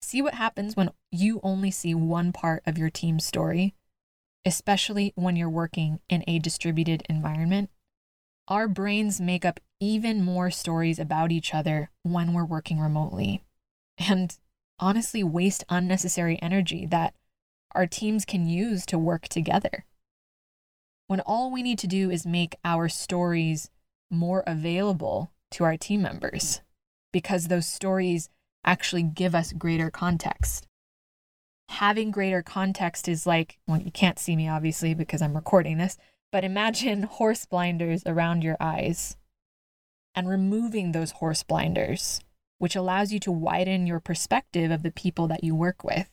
See 0.00 0.20
what 0.20 0.34
happens 0.34 0.74
when 0.74 0.90
you 1.12 1.40
only 1.44 1.70
see 1.70 1.94
one 1.94 2.32
part 2.32 2.62
of 2.66 2.76
your 2.76 2.90
team's 2.90 3.24
story 3.24 3.74
especially 4.44 5.12
when 5.14 5.36
you're 5.36 5.48
working 5.48 6.00
in 6.08 6.24
a 6.26 6.38
distributed 6.38 7.02
environment, 7.08 7.70
our 8.52 8.68
brains 8.68 9.18
make 9.18 9.46
up 9.46 9.58
even 9.80 10.22
more 10.22 10.50
stories 10.50 10.98
about 10.98 11.32
each 11.32 11.54
other 11.54 11.90
when 12.02 12.34
we're 12.34 12.44
working 12.44 12.78
remotely. 12.78 13.42
And 13.96 14.36
honestly, 14.78 15.24
waste 15.24 15.64
unnecessary 15.70 16.38
energy 16.42 16.84
that 16.84 17.14
our 17.74 17.86
teams 17.86 18.26
can 18.26 18.46
use 18.46 18.84
to 18.84 18.98
work 18.98 19.26
together. 19.26 19.86
When 21.06 21.20
all 21.20 21.50
we 21.50 21.62
need 21.62 21.78
to 21.78 21.86
do 21.86 22.10
is 22.10 22.26
make 22.26 22.56
our 22.62 22.90
stories 22.90 23.70
more 24.10 24.44
available 24.46 25.32
to 25.52 25.64
our 25.64 25.78
team 25.78 26.02
members, 26.02 26.60
because 27.10 27.48
those 27.48 27.66
stories 27.66 28.28
actually 28.66 29.02
give 29.02 29.34
us 29.34 29.54
greater 29.54 29.90
context. 29.90 30.66
Having 31.70 32.10
greater 32.10 32.42
context 32.42 33.08
is 33.08 33.26
like, 33.26 33.58
well, 33.66 33.80
you 33.80 33.90
can't 33.90 34.18
see 34.18 34.36
me 34.36 34.46
obviously 34.46 34.92
because 34.92 35.22
I'm 35.22 35.34
recording 35.36 35.78
this, 35.78 35.96
but 36.32 36.42
imagine 36.42 37.02
horse 37.18 37.46
blinders 37.46 38.02
around 38.06 38.42
your 38.42 38.56
eyes 38.58 39.16
and 40.14 40.28
removing 40.28 40.92
those 40.92 41.12
horse 41.12 41.42
blinders, 41.42 42.20
which 42.58 42.74
allows 42.74 43.12
you 43.12 43.20
to 43.20 43.30
widen 43.30 43.86
your 43.86 44.00
perspective 44.00 44.70
of 44.70 44.82
the 44.82 44.90
people 44.90 45.28
that 45.28 45.44
you 45.44 45.54
work 45.54 45.84
with 45.84 46.10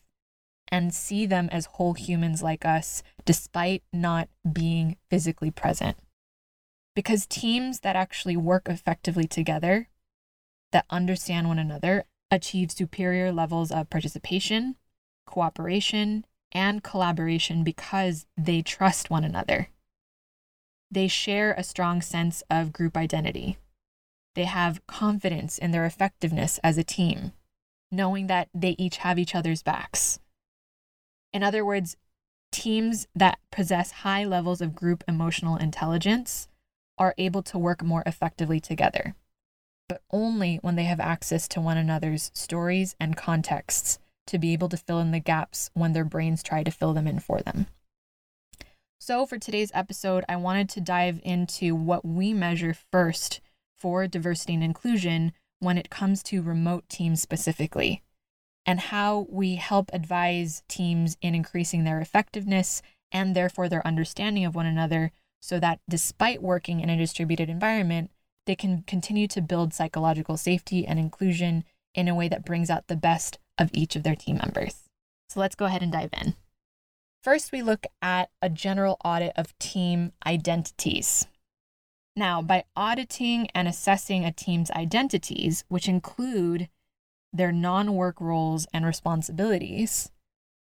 and 0.71 0.93
see 0.93 1.25
them 1.25 1.49
as 1.51 1.65
whole 1.65 1.93
humans 1.93 2.43
like 2.43 2.63
us, 2.63 3.01
despite 3.25 3.83
not 3.91 4.29
being 4.51 4.97
physically 5.09 5.49
present. 5.49 5.97
Because 6.95 7.25
teams 7.25 7.79
that 7.79 7.95
actually 7.95 8.38
work 8.38 8.67
effectively 8.69 9.25
together, 9.25 9.89
that 10.71 10.85
understand 10.89 11.47
one 11.47 11.57
another, 11.57 12.05
achieve 12.29 12.71
superior 12.71 13.31
levels 13.31 13.71
of 13.71 13.89
participation, 13.89 14.75
cooperation, 15.25 16.25
and 16.51 16.83
collaboration 16.83 17.63
because 17.63 18.27
they 18.38 18.61
trust 18.61 19.09
one 19.09 19.23
another. 19.23 19.69
They 20.91 21.08
share 21.08 21.53
a 21.53 21.63
strong 21.63 22.01
sense 22.01 22.41
of 22.50 22.74
group 22.74 22.98
identity. 22.98 23.58
They 24.36 24.46
have 24.46 24.86
confidence 24.88 25.58
in 25.58 25.72
their 25.72 25.86
effectiveness 25.86 26.60
as 26.63 26.77
a 26.77 26.84
team, 26.84 27.34
knowing 27.91 28.27
that 28.27 28.50
they 28.53 28.75
each 28.77 28.98
have 28.98 29.19
each 29.19 29.36
other's 29.36 29.63
backs. 29.63 30.19
In 31.31 31.43
other 31.43 31.63
words, 31.63 31.96
teams 32.51 33.08
that 33.15 33.39
possess 33.51 33.91
high 33.91 34.24
levels 34.24 34.62
of 34.62 34.75
group 34.75 35.03
emotional 35.08 35.58
intelligence 35.58 36.48
are 36.98 37.13
able 37.17 37.43
to 37.43 37.58
work 37.58 37.84
more 37.84 38.03
effectively 38.05 38.60
together, 38.60 39.15
but 39.88 40.01
only 40.12 40.58
when 40.62 40.75
they 40.75 40.84
have 40.84 41.00
access 41.00 41.48
to 41.50 41.62
one 41.62 41.77
another's 41.77 42.31
stories 42.34 42.96
and 43.00 43.15
contexts 43.15 44.00
to 44.27 44.38
be 44.38 44.53
able 44.53 44.69
to 44.69 44.77
fill 44.77 45.00
in 45.00 45.12
the 45.12 45.19
gaps 45.19 45.69
when 45.74 45.93
their 45.93 46.05
brains 46.05 46.43
try 46.43 46.63
to 46.63 46.72
fill 46.72 46.93
them 46.93 47.08
in 47.08 47.19
for 47.19 47.41
them. 47.41 47.67
So, 49.01 49.25
for 49.25 49.39
today's 49.39 49.72
episode, 49.74 50.25
I 50.27 50.36
wanted 50.36 50.68
to 50.70 50.82
dive 50.82 51.22
into 51.24 51.74
what 51.74 52.03
we 52.03 52.34
measure 52.34 52.75
first 52.91 53.39
for 53.77 54.08
diversity 54.08 54.56
and 54.56 54.63
inclusion 54.63 55.32
when 55.60 55.77
it 55.77 55.89
comes 55.89 56.22
to 56.24 56.41
remote 56.41 56.89
teams 56.89 57.22
specifically, 57.22 58.03
and 58.65 58.77
how 58.79 59.25
we 59.29 59.56
help 59.56 59.89
advise 59.94 60.63
teams 60.68 61.15
in 61.22 61.34
increasing 61.34 61.86
their 61.86 62.01
effectiveness 62.01 62.82
and 63.10 63.36
therefore 63.36 63.70
their 63.70 63.88
understanding 63.88 64.44
of 64.44 64.53
one 64.53 64.65
another 64.65 65.13
so 65.41 65.62
that 65.62 65.79
despite 65.88 66.44
working 66.44 66.82
in 66.82 66.89
a 66.89 66.98
distributed 66.98 67.50
environment, 67.50 68.12
they 68.46 68.56
can 68.56 68.84
continue 68.84 69.29
to 69.29 69.41
build 69.41 69.74
psychological 69.74 70.36
safety 70.36 70.86
and 70.86 71.00
inclusion 71.00 71.63
in 71.96 72.10
a 72.10 72.15
way 72.15 72.27
that 72.27 72.46
brings 72.46 72.70
out 72.70 72.88
the 72.88 72.98
best 72.98 73.39
of 73.58 73.70
each 73.74 73.96
of 73.96 74.03
their 74.03 74.15
team 74.15 74.38
members. 74.44 74.89
So 75.29 75.39
let's 75.39 75.56
go 75.56 75.65
ahead 75.65 75.82
and 75.82 75.91
dive 75.91 76.12
in. 76.22 76.36
First, 77.21 77.51
we 77.51 77.61
look 77.61 77.85
at 78.01 78.29
a 78.41 78.49
general 78.49 78.97
audit 79.03 79.33
of 79.35 79.57
team 79.59 80.13
identities. 80.25 81.27
Now, 82.15 82.41
by 82.41 82.63
auditing 82.75 83.49
and 83.53 83.67
assessing 83.67 84.23
a 84.23 84.31
team's 84.31 84.71
identities, 84.71 85.65
which 85.67 85.89
include 85.89 86.69
their 87.33 87.51
non 87.51 87.95
work 87.95 88.21
roles 88.21 88.67
and 88.73 88.85
responsibilities, 88.85 90.11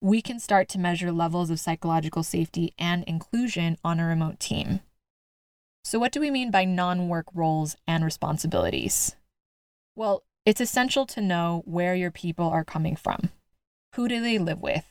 we 0.00 0.22
can 0.22 0.38
start 0.38 0.68
to 0.68 0.78
measure 0.78 1.10
levels 1.10 1.50
of 1.50 1.60
psychological 1.60 2.22
safety 2.22 2.72
and 2.78 3.02
inclusion 3.04 3.76
on 3.84 3.98
a 3.98 4.06
remote 4.06 4.38
team. 4.38 4.80
So, 5.82 5.98
what 5.98 6.12
do 6.12 6.20
we 6.20 6.30
mean 6.30 6.50
by 6.50 6.64
non 6.64 7.08
work 7.08 7.26
roles 7.34 7.76
and 7.88 8.04
responsibilities? 8.04 9.16
Well, 9.96 10.22
it's 10.44 10.60
essential 10.60 11.06
to 11.06 11.20
know 11.20 11.62
where 11.64 11.96
your 11.96 12.12
people 12.12 12.48
are 12.48 12.64
coming 12.64 12.94
from. 12.94 13.30
Who 13.94 14.06
do 14.06 14.20
they 14.20 14.38
live 14.38 14.60
with? 14.60 14.84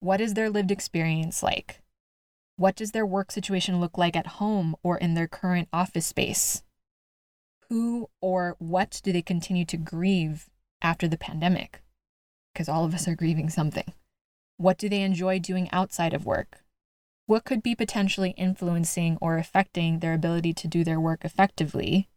What 0.00 0.20
is 0.22 0.32
their 0.32 0.48
lived 0.48 0.70
experience 0.70 1.42
like? 1.42 1.82
What 2.56 2.74
does 2.74 2.92
their 2.92 3.04
work 3.04 3.30
situation 3.30 3.80
look 3.80 3.98
like 3.98 4.16
at 4.16 4.38
home 4.38 4.74
or 4.82 4.96
in 4.96 5.12
their 5.12 5.28
current 5.28 5.68
office 5.74 6.06
space? 6.06 6.62
Who 7.68 8.08
or 8.22 8.56
what 8.58 9.00
do 9.04 9.12
they 9.12 9.20
continue 9.20 9.66
to 9.66 9.76
grieve 9.76 10.48
after 10.80 11.06
the 11.06 11.18
pandemic? 11.18 11.82
Because 12.52 12.66
all 12.66 12.86
of 12.86 12.94
us 12.94 13.06
are 13.06 13.14
grieving 13.14 13.50
something. 13.50 13.92
What 14.56 14.78
do 14.78 14.88
they 14.88 15.02
enjoy 15.02 15.38
doing 15.38 15.70
outside 15.70 16.14
of 16.14 16.24
work? 16.24 16.64
What 17.26 17.44
could 17.44 17.62
be 17.62 17.74
potentially 17.74 18.30
influencing 18.38 19.18
or 19.20 19.36
affecting 19.36 19.98
their 19.98 20.14
ability 20.14 20.54
to 20.54 20.66
do 20.66 20.82
their 20.82 20.98
work 20.98 21.26
effectively 21.26 22.08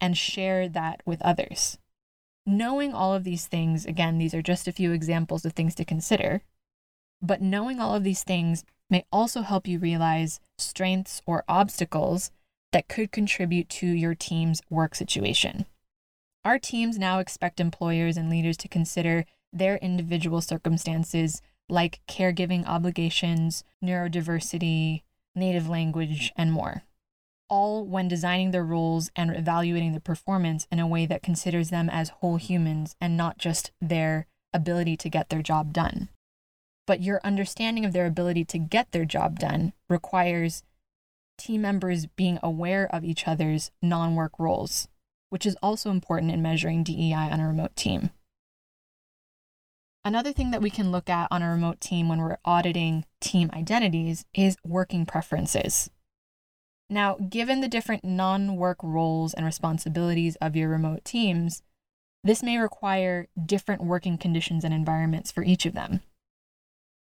and 0.00 0.16
share 0.16 0.68
that 0.68 1.02
with 1.04 1.20
others? 1.22 1.78
Knowing 2.46 2.94
all 2.94 3.12
of 3.14 3.24
these 3.24 3.46
things, 3.46 3.84
again, 3.84 4.18
these 4.18 4.32
are 4.32 4.42
just 4.42 4.66
a 4.66 4.72
few 4.72 4.92
examples 4.92 5.44
of 5.44 5.52
things 5.52 5.74
to 5.74 5.84
consider, 5.84 6.42
but 7.22 7.40
knowing 7.40 7.80
all 7.80 7.94
of 7.94 8.04
these 8.04 8.24
things 8.24 8.64
may 8.90 9.04
also 9.10 9.42
help 9.42 9.66
you 9.66 9.78
realize 9.78 10.40
strengths 10.58 11.22
or 11.24 11.44
obstacles 11.48 12.30
that 12.72 12.88
could 12.88 13.12
contribute 13.12 13.68
to 13.68 13.86
your 13.86 14.14
team's 14.14 14.60
work 14.68 14.94
situation. 14.94 15.66
Our 16.44 16.58
teams 16.58 16.98
now 16.98 17.20
expect 17.20 17.60
employers 17.60 18.16
and 18.16 18.28
leaders 18.28 18.56
to 18.58 18.68
consider 18.68 19.24
their 19.52 19.76
individual 19.76 20.40
circumstances 20.40 21.40
like 21.68 22.00
caregiving 22.08 22.66
obligations, 22.66 23.62
neurodiversity, 23.82 25.02
native 25.34 25.68
language, 25.68 26.32
and 26.36 26.52
more, 26.52 26.82
all 27.48 27.84
when 27.84 28.08
designing 28.08 28.50
their 28.50 28.64
roles 28.64 29.10
and 29.14 29.34
evaluating 29.34 29.92
their 29.92 30.00
performance 30.00 30.66
in 30.72 30.78
a 30.78 30.86
way 30.86 31.06
that 31.06 31.22
considers 31.22 31.70
them 31.70 31.88
as 31.88 32.08
whole 32.08 32.36
humans 32.36 32.96
and 33.00 33.16
not 33.16 33.38
just 33.38 33.70
their 33.80 34.26
ability 34.52 34.96
to 34.96 35.08
get 35.08 35.28
their 35.28 35.42
job 35.42 35.72
done. 35.72 36.08
But 36.86 37.02
your 37.02 37.20
understanding 37.22 37.84
of 37.84 37.92
their 37.92 38.06
ability 38.06 38.44
to 38.46 38.58
get 38.58 38.92
their 38.92 39.04
job 39.04 39.38
done 39.38 39.72
requires 39.88 40.64
team 41.38 41.62
members 41.62 42.06
being 42.06 42.38
aware 42.42 42.92
of 42.94 43.04
each 43.04 43.26
other's 43.26 43.70
non 43.80 44.14
work 44.14 44.38
roles, 44.38 44.88
which 45.30 45.46
is 45.46 45.56
also 45.62 45.90
important 45.90 46.32
in 46.32 46.42
measuring 46.42 46.82
DEI 46.82 47.30
on 47.30 47.40
a 47.40 47.46
remote 47.46 47.76
team. 47.76 48.10
Another 50.04 50.32
thing 50.32 50.50
that 50.50 50.62
we 50.62 50.70
can 50.70 50.90
look 50.90 51.08
at 51.08 51.28
on 51.30 51.42
a 51.42 51.50
remote 51.50 51.80
team 51.80 52.08
when 52.08 52.18
we're 52.18 52.38
auditing 52.44 53.04
team 53.20 53.50
identities 53.52 54.24
is 54.34 54.56
working 54.64 55.06
preferences. 55.06 55.90
Now, 56.90 57.16
given 57.30 57.60
the 57.60 57.68
different 57.68 58.04
non 58.04 58.56
work 58.56 58.78
roles 58.82 59.32
and 59.32 59.46
responsibilities 59.46 60.36
of 60.36 60.56
your 60.56 60.68
remote 60.68 61.04
teams, 61.04 61.62
this 62.24 62.42
may 62.42 62.58
require 62.58 63.28
different 63.46 63.84
working 63.84 64.18
conditions 64.18 64.64
and 64.64 64.74
environments 64.74 65.30
for 65.30 65.44
each 65.44 65.66
of 65.66 65.74
them. 65.74 66.00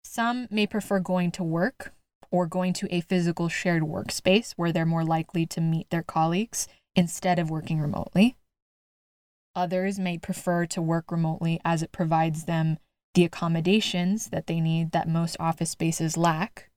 Some 0.09 0.47
may 0.51 0.69
prefer 0.69 1.01
going 1.01 1.33
to 1.33 1.43
work 1.43 1.93
or 2.31 2.47
going 2.47 2.73
to 2.75 2.95
a 2.95 3.01
physical 3.01 3.49
shared 3.49 3.83
workspace 3.83 4.53
where 4.53 4.73
they're 4.73 4.87
more 4.87 5.05
likely 5.05 5.47
to 5.47 5.61
meet 5.61 5.91
their 5.91 6.03
colleagues 6.03 6.69
instead 6.95 7.39
of 7.39 7.51
working 7.51 7.81
remotely. 7.81 8.37
Others 9.55 9.99
may 9.99 10.17
prefer 10.17 10.65
to 10.67 10.81
work 10.81 11.11
remotely 11.11 11.61
as 11.65 11.83
it 11.83 11.93
provides 11.93 12.45
them 12.45 12.79
the 13.15 13.25
accommodations 13.25 14.31
that 14.31 14.47
they 14.47 14.61
need 14.61 14.93
that 14.93 15.09
most 15.09 15.37
office 15.41 15.71
spaces 15.71 16.17
lack. 16.17 16.71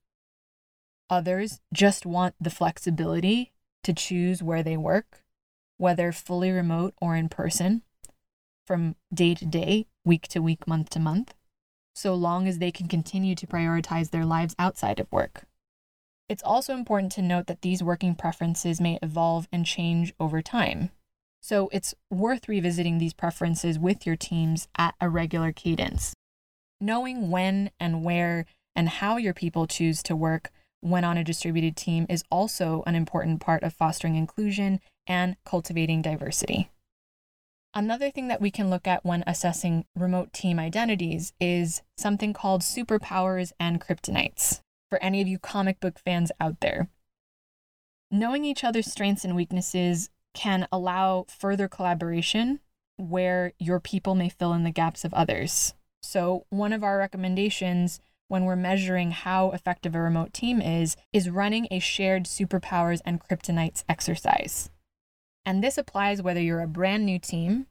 Others 1.09 1.61
just 1.71 2.05
want 2.05 2.35
the 2.41 2.49
flexibility 2.49 3.53
to 3.83 3.93
choose 3.93 4.41
where 4.41 4.63
they 4.63 4.75
work, 4.75 5.23
whether 5.77 6.11
fully 6.11 6.51
remote 6.51 6.93
or 6.99 7.15
in 7.15 7.29
person, 7.29 7.83
from 8.65 8.95
day 9.13 9.35
to 9.35 9.45
day, 9.45 9.85
week 10.03 10.27
to 10.29 10.41
week, 10.41 10.67
month 10.67 10.89
to 10.89 10.99
month, 10.99 11.35
so 11.99 12.15
long 12.15 12.47
as 12.47 12.59
they 12.59 12.71
can 12.71 12.87
continue 12.87 13.35
to 13.35 13.45
prioritize 13.45 14.11
their 14.11 14.25
lives 14.25 14.55
outside 14.57 14.99
of 14.99 15.11
work. 15.11 15.43
It's 16.29 16.43
also 16.43 16.73
important 16.73 17.11
to 17.13 17.21
note 17.21 17.47
that 17.47 17.61
these 17.61 17.83
working 17.83 18.15
preferences 18.15 18.79
may 18.79 18.99
evolve 19.01 19.47
and 19.51 19.65
change 19.65 20.13
over 20.19 20.41
time. 20.41 20.91
So 21.41 21.69
it's 21.73 21.93
worth 22.09 22.47
revisiting 22.47 22.99
these 22.99 23.13
preferences 23.13 23.77
with 23.77 24.05
your 24.05 24.15
teams 24.15 24.67
at 24.77 24.95
a 25.01 25.09
regular 25.09 25.51
cadence. 25.51 26.13
Knowing 26.79 27.31
when 27.31 27.71
and 27.79 28.03
where 28.03 28.45
and 28.75 28.87
how 28.87 29.17
your 29.17 29.33
people 29.33 29.67
choose 29.67 30.01
to 30.03 30.15
work 30.15 30.51
when 30.81 31.03
on 31.03 31.17
a 31.17 31.23
distributed 31.23 31.75
team 31.75 32.05
is 32.07 32.23
also 32.31 32.83
an 32.87 32.95
important 32.95 33.41
part 33.41 33.63
of 33.63 33.73
fostering 33.73 34.15
inclusion 34.15 34.79
and 35.05 35.35
cultivating 35.43 36.01
diversity. 36.01 36.69
Another 37.73 38.09
thing 38.09 38.27
that 38.29 38.41
we 38.41 38.49
can 38.49 38.69
look 38.69 38.87
at 38.87 39.05
when 39.05 39.23
assessing 39.27 39.85
remote 39.95 40.33
team 40.33 40.59
identities 40.59 41.33
is 41.39 41.83
something 41.97 42.33
called 42.33 42.61
superpowers 42.61 43.51
and 43.59 43.79
kryptonites. 43.79 44.61
for 44.89 45.01
any 45.03 45.21
of 45.21 45.27
you 45.27 45.37
comic 45.37 45.79
book 45.79 45.99
fans 45.99 46.31
out 46.41 46.61
there. 46.61 46.89
Knowing 48.09 48.43
each 48.43 48.63
other's 48.63 48.91
strengths 48.91 49.23
and 49.23 49.35
weaknesses 49.35 50.09
can 50.33 50.67
allow 50.71 51.27
further 51.29 51.67
collaboration 51.67 52.59
where 52.97 53.53
your 53.59 53.79
people 53.79 54.15
may 54.15 54.29
fill 54.29 54.51
in 54.53 54.63
the 54.63 54.71
gaps 54.71 55.05
of 55.05 55.13
others. 55.13 55.75
So, 56.01 56.47
one 56.49 56.73
of 56.73 56.83
our 56.83 56.97
recommendations 56.97 57.99
when 58.29 58.45
we're 58.45 58.55
measuring 58.55 59.11
how 59.11 59.51
effective 59.51 59.95
a 59.95 60.01
remote 60.01 60.33
team 60.33 60.61
is, 60.61 60.95
is 61.11 61.29
running 61.29 61.67
a 61.69 61.79
shared 61.79 62.23
superpowers 62.23 63.01
and 63.03 63.19
kryptonites 63.19 63.83
exercise. 63.89 64.69
And 65.49 65.63
this 65.63 65.79
applies 65.79 66.21
whether 66.21 66.39
you're 66.39 66.61
a 66.61 66.67
brand 66.67 67.07
new 67.07 67.17
team 67.17 67.65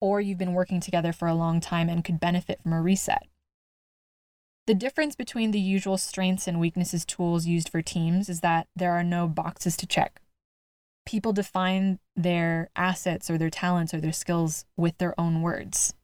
or 0.00 0.20
you've 0.20 0.36
been 0.36 0.52
working 0.52 0.80
together 0.80 1.12
for 1.12 1.28
a 1.28 1.34
long 1.34 1.60
time 1.60 1.88
and 1.88 2.02
could 2.02 2.18
benefit 2.18 2.60
from 2.60 2.72
a 2.72 2.82
reset. 2.82 3.28
The 4.66 4.74
difference 4.74 5.14
between 5.14 5.52
the 5.52 5.60
usual 5.60 5.96
strengths 5.96 6.48
and 6.48 6.58
weaknesses 6.58 7.04
tools 7.04 7.46
used 7.46 7.68
for 7.68 7.82
teams 7.82 8.28
is 8.28 8.40
that 8.40 8.66
there 8.74 8.90
are 8.90 9.04
no 9.04 9.28
boxes 9.28 9.76
to 9.76 9.86
check. 9.86 10.20
People 11.06 11.32
define 11.32 12.00
their 12.16 12.68
assets 12.74 13.30
or 13.30 13.38
their 13.38 13.48
talents 13.48 13.94
or 13.94 14.00
their 14.00 14.10
skills 14.10 14.64
with 14.76 14.98
their 14.98 15.14
own 15.16 15.40
words. 15.40 15.94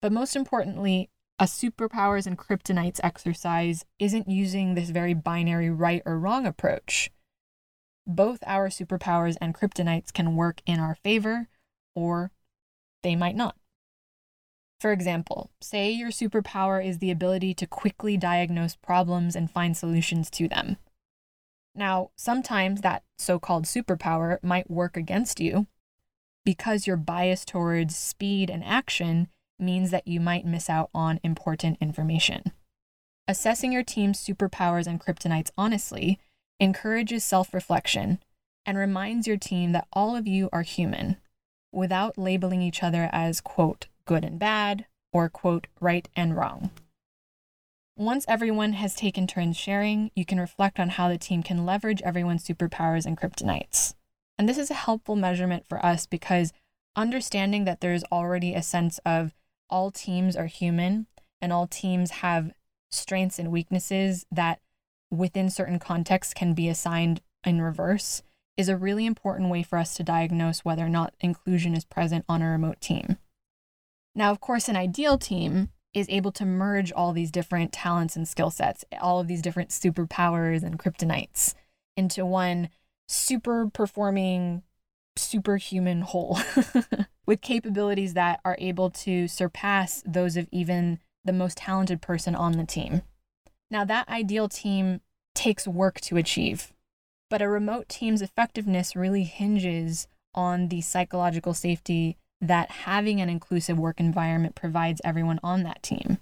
But 0.00 0.10
most 0.10 0.34
importantly, 0.34 1.10
a 1.38 1.44
superpowers 1.44 2.26
and 2.26 2.38
kryptonites 2.38 2.98
exercise 3.02 3.84
isn't 3.98 4.30
using 4.30 4.72
this 4.72 4.88
very 4.88 5.12
binary 5.12 5.68
right 5.68 6.00
or 6.06 6.18
wrong 6.18 6.46
approach. 6.46 7.10
Both 8.06 8.40
our 8.46 8.68
superpowers 8.68 9.36
and 9.40 9.54
kryptonites 9.54 10.12
can 10.12 10.36
work 10.36 10.62
in 10.66 10.80
our 10.80 10.94
favor, 10.94 11.48
or 11.94 12.32
they 13.02 13.14
might 13.16 13.36
not. 13.36 13.56
For 14.80 14.92
example, 14.92 15.50
say 15.60 15.90
your 15.90 16.10
superpower 16.10 16.84
is 16.84 16.98
the 16.98 17.10
ability 17.10 17.52
to 17.54 17.66
quickly 17.66 18.16
diagnose 18.16 18.76
problems 18.76 19.36
and 19.36 19.50
find 19.50 19.76
solutions 19.76 20.30
to 20.30 20.48
them. 20.48 20.78
Now, 21.74 22.10
sometimes 22.16 22.80
that 22.80 23.04
so 23.18 23.38
called 23.38 23.66
superpower 23.66 24.42
might 24.42 24.70
work 24.70 24.96
against 24.96 25.38
you 25.38 25.66
because 26.44 26.86
your 26.86 26.96
bias 26.96 27.44
towards 27.44 27.94
speed 27.94 28.48
and 28.50 28.64
action 28.64 29.28
means 29.58 29.90
that 29.90 30.08
you 30.08 30.18
might 30.18 30.46
miss 30.46 30.70
out 30.70 30.88
on 30.94 31.20
important 31.22 31.76
information. 31.80 32.52
Assessing 33.28 33.72
your 33.72 33.84
team's 33.84 34.18
superpowers 34.18 34.86
and 34.86 34.98
kryptonites 34.98 35.50
honestly 35.56 36.18
encourages 36.60 37.24
self 37.24 37.52
reflection 37.52 38.20
and 38.66 38.76
reminds 38.78 39.26
your 39.26 39.38
team 39.38 39.72
that 39.72 39.88
all 39.92 40.14
of 40.14 40.28
you 40.28 40.48
are 40.52 40.62
human 40.62 41.16
without 41.72 42.18
labeling 42.18 42.60
each 42.62 42.82
other 42.82 43.08
as, 43.12 43.40
quote, 43.40 43.86
good 44.04 44.24
and 44.24 44.38
bad 44.38 44.86
or, 45.12 45.28
quote, 45.28 45.66
right 45.80 46.08
and 46.14 46.36
wrong. 46.36 46.70
Once 47.96 48.24
everyone 48.28 48.74
has 48.74 48.94
taken 48.94 49.26
turns 49.26 49.56
sharing, 49.56 50.10
you 50.14 50.24
can 50.24 50.40
reflect 50.40 50.78
on 50.78 50.90
how 50.90 51.08
the 51.08 51.18
team 51.18 51.42
can 51.42 51.66
leverage 51.66 52.02
everyone's 52.02 52.46
superpowers 52.46 53.04
and 53.04 53.16
kryptonites. 53.16 53.94
And 54.38 54.48
this 54.48 54.58
is 54.58 54.70
a 54.70 54.74
helpful 54.74 55.16
measurement 55.16 55.64
for 55.68 55.84
us 55.84 56.06
because 56.06 56.52
understanding 56.96 57.64
that 57.64 57.80
there's 57.80 58.04
already 58.04 58.54
a 58.54 58.62
sense 58.62 58.98
of 59.04 59.34
all 59.68 59.90
teams 59.90 60.34
are 60.34 60.46
human 60.46 61.06
and 61.40 61.52
all 61.52 61.66
teams 61.66 62.10
have 62.10 62.52
strengths 62.90 63.38
and 63.38 63.52
weaknesses 63.52 64.24
that 64.30 64.60
within 65.10 65.50
certain 65.50 65.78
contexts 65.78 66.34
can 66.34 66.54
be 66.54 66.68
assigned 66.68 67.20
in 67.44 67.60
reverse 67.60 68.22
is 68.56 68.68
a 68.68 68.76
really 68.76 69.06
important 69.06 69.50
way 69.50 69.62
for 69.62 69.78
us 69.78 69.94
to 69.94 70.02
diagnose 70.02 70.64
whether 70.64 70.84
or 70.84 70.90
not 70.90 71.14
inclusion 71.20 71.74
is 71.74 71.84
present 71.84 72.24
on 72.28 72.42
a 72.42 72.50
remote 72.50 72.80
team. 72.80 73.16
Now, 74.14 74.30
of 74.30 74.40
course, 74.40 74.68
an 74.68 74.76
ideal 74.76 75.18
team 75.18 75.70
is 75.94 76.06
able 76.08 76.32
to 76.32 76.44
merge 76.44 76.92
all 76.92 77.12
these 77.12 77.30
different 77.30 77.72
talents 77.72 78.16
and 78.16 78.28
skill 78.28 78.50
sets, 78.50 78.84
all 79.00 79.20
of 79.20 79.28
these 79.28 79.42
different 79.42 79.70
superpowers 79.70 80.62
and 80.62 80.78
kryptonites 80.78 81.54
into 81.96 82.24
one 82.24 82.68
super 83.08 83.68
performing 83.68 84.62
superhuman 85.16 86.02
whole 86.02 86.38
with 87.26 87.40
capabilities 87.40 88.14
that 88.14 88.40
are 88.44 88.56
able 88.60 88.90
to 88.90 89.26
surpass 89.26 90.02
those 90.06 90.36
of 90.36 90.48
even 90.52 91.00
the 91.24 91.32
most 91.32 91.56
talented 91.56 92.00
person 92.00 92.34
on 92.34 92.52
the 92.52 92.64
team. 92.64 93.02
Now, 93.70 93.84
that 93.84 94.08
ideal 94.08 94.48
team 94.48 95.00
takes 95.34 95.66
work 95.66 96.00
to 96.02 96.16
achieve, 96.16 96.72
but 97.28 97.42
a 97.42 97.48
remote 97.48 97.88
team's 97.88 98.22
effectiveness 98.22 98.96
really 98.96 99.24
hinges 99.24 100.06
on 100.34 100.68
the 100.68 100.80
psychological 100.80 101.54
safety 101.54 102.16
that 102.40 102.70
having 102.70 103.20
an 103.20 103.28
inclusive 103.28 103.78
work 103.78 104.00
environment 104.00 104.54
provides 104.54 105.00
everyone 105.04 105.40
on 105.42 105.62
that 105.62 105.82
team. 105.82 106.18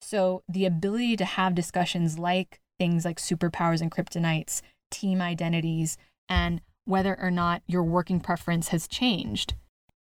So, 0.00 0.42
the 0.48 0.66
ability 0.66 1.16
to 1.16 1.24
have 1.24 1.54
discussions 1.54 2.18
like 2.18 2.60
things 2.78 3.04
like 3.04 3.18
superpowers 3.18 3.80
and 3.80 3.90
kryptonites, 3.90 4.62
team 4.90 5.20
identities, 5.20 5.98
and 6.28 6.60
whether 6.84 7.18
or 7.20 7.30
not 7.30 7.62
your 7.66 7.82
working 7.82 8.20
preference 8.20 8.68
has 8.68 8.86
changed 8.86 9.54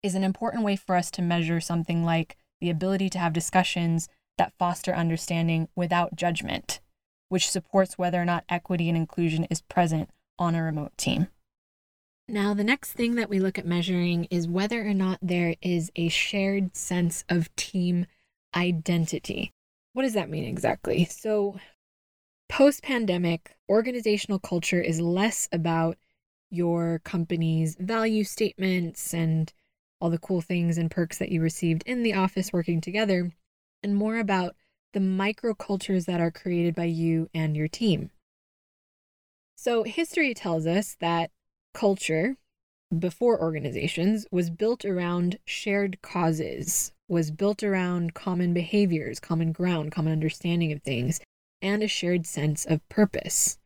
is 0.01 0.15
an 0.15 0.23
important 0.23 0.63
way 0.63 0.75
for 0.75 0.95
us 0.95 1.09
to 1.11 1.21
measure 1.21 1.61
something 1.61 2.03
like 2.03 2.35
the 2.59 2.69
ability 2.69 3.09
to 3.09 3.19
have 3.19 3.33
discussions 3.33 4.09
that 4.37 4.53
foster 4.59 4.93
understanding 4.93 5.69
without 5.75 6.15
judgment, 6.15 6.81
which 7.33 7.49
supports 7.49 7.97
whether 7.97 8.21
or 8.21 8.25
not 8.25 8.43
equity 8.47 8.87
and 8.87 8.95
inclusion 8.95 9.43
is 9.45 9.59
present 9.59 10.07
on 10.37 10.53
a 10.53 10.61
remote 10.61 10.95
team. 10.97 11.25
Now, 12.27 12.53
the 12.53 12.63
next 12.63 12.91
thing 12.93 13.15
that 13.15 13.27
we 13.27 13.39
look 13.39 13.57
at 13.57 13.65
measuring 13.65 14.25
is 14.25 14.47
whether 14.47 14.87
or 14.87 14.93
not 14.93 15.17
there 15.19 15.55
is 15.59 15.91
a 15.95 16.09
shared 16.09 16.77
sense 16.77 17.25
of 17.29 17.53
team 17.55 18.05
identity. 18.55 19.51
What 19.93 20.03
does 20.03 20.13
that 20.13 20.29
mean 20.29 20.43
exactly? 20.43 21.05
So, 21.05 21.57
post 22.49 22.83
pandemic, 22.83 23.55
organizational 23.67 24.37
culture 24.37 24.79
is 24.79 25.01
less 25.01 25.49
about 25.51 25.97
your 26.51 27.01
company's 27.03 27.75
value 27.79 28.25
statements 28.25 29.11
and 29.11 29.51
all 29.99 30.11
the 30.11 30.19
cool 30.19 30.41
things 30.41 30.77
and 30.77 30.91
perks 30.91 31.17
that 31.17 31.31
you 31.31 31.41
received 31.41 31.81
in 31.87 32.03
the 32.03 32.13
office 32.13 32.53
working 32.53 32.79
together, 32.79 33.31
and 33.81 33.95
more 33.95 34.19
about 34.19 34.55
the 34.93 34.99
microcultures 34.99 36.05
that 36.05 36.21
are 36.21 36.31
created 36.31 36.75
by 36.75 36.85
you 36.85 37.29
and 37.33 37.57
your 37.57 37.67
team. 37.67 38.11
So, 39.55 39.83
history 39.83 40.33
tells 40.33 40.65
us 40.65 40.95
that 40.99 41.31
culture 41.73 42.37
before 42.97 43.41
organizations 43.41 44.25
was 44.31 44.49
built 44.49 44.85
around 44.85 45.39
shared 45.45 46.01
causes, 46.01 46.91
was 47.07 47.31
built 47.31 47.63
around 47.63 48.13
common 48.13 48.53
behaviors, 48.53 49.19
common 49.19 49.51
ground, 49.51 49.91
common 49.91 50.13
understanding 50.13 50.71
of 50.71 50.83
things, 50.83 51.19
and 51.61 51.81
a 51.81 51.87
shared 51.87 52.25
sense 52.25 52.65
of 52.65 52.87
purpose. 52.89 53.57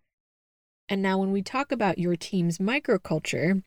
And 0.87 1.01
now, 1.01 1.17
when 1.17 1.31
we 1.31 1.41
talk 1.41 1.71
about 1.71 1.97
your 1.97 2.15
team's 2.15 2.59
microculture, 2.59 3.63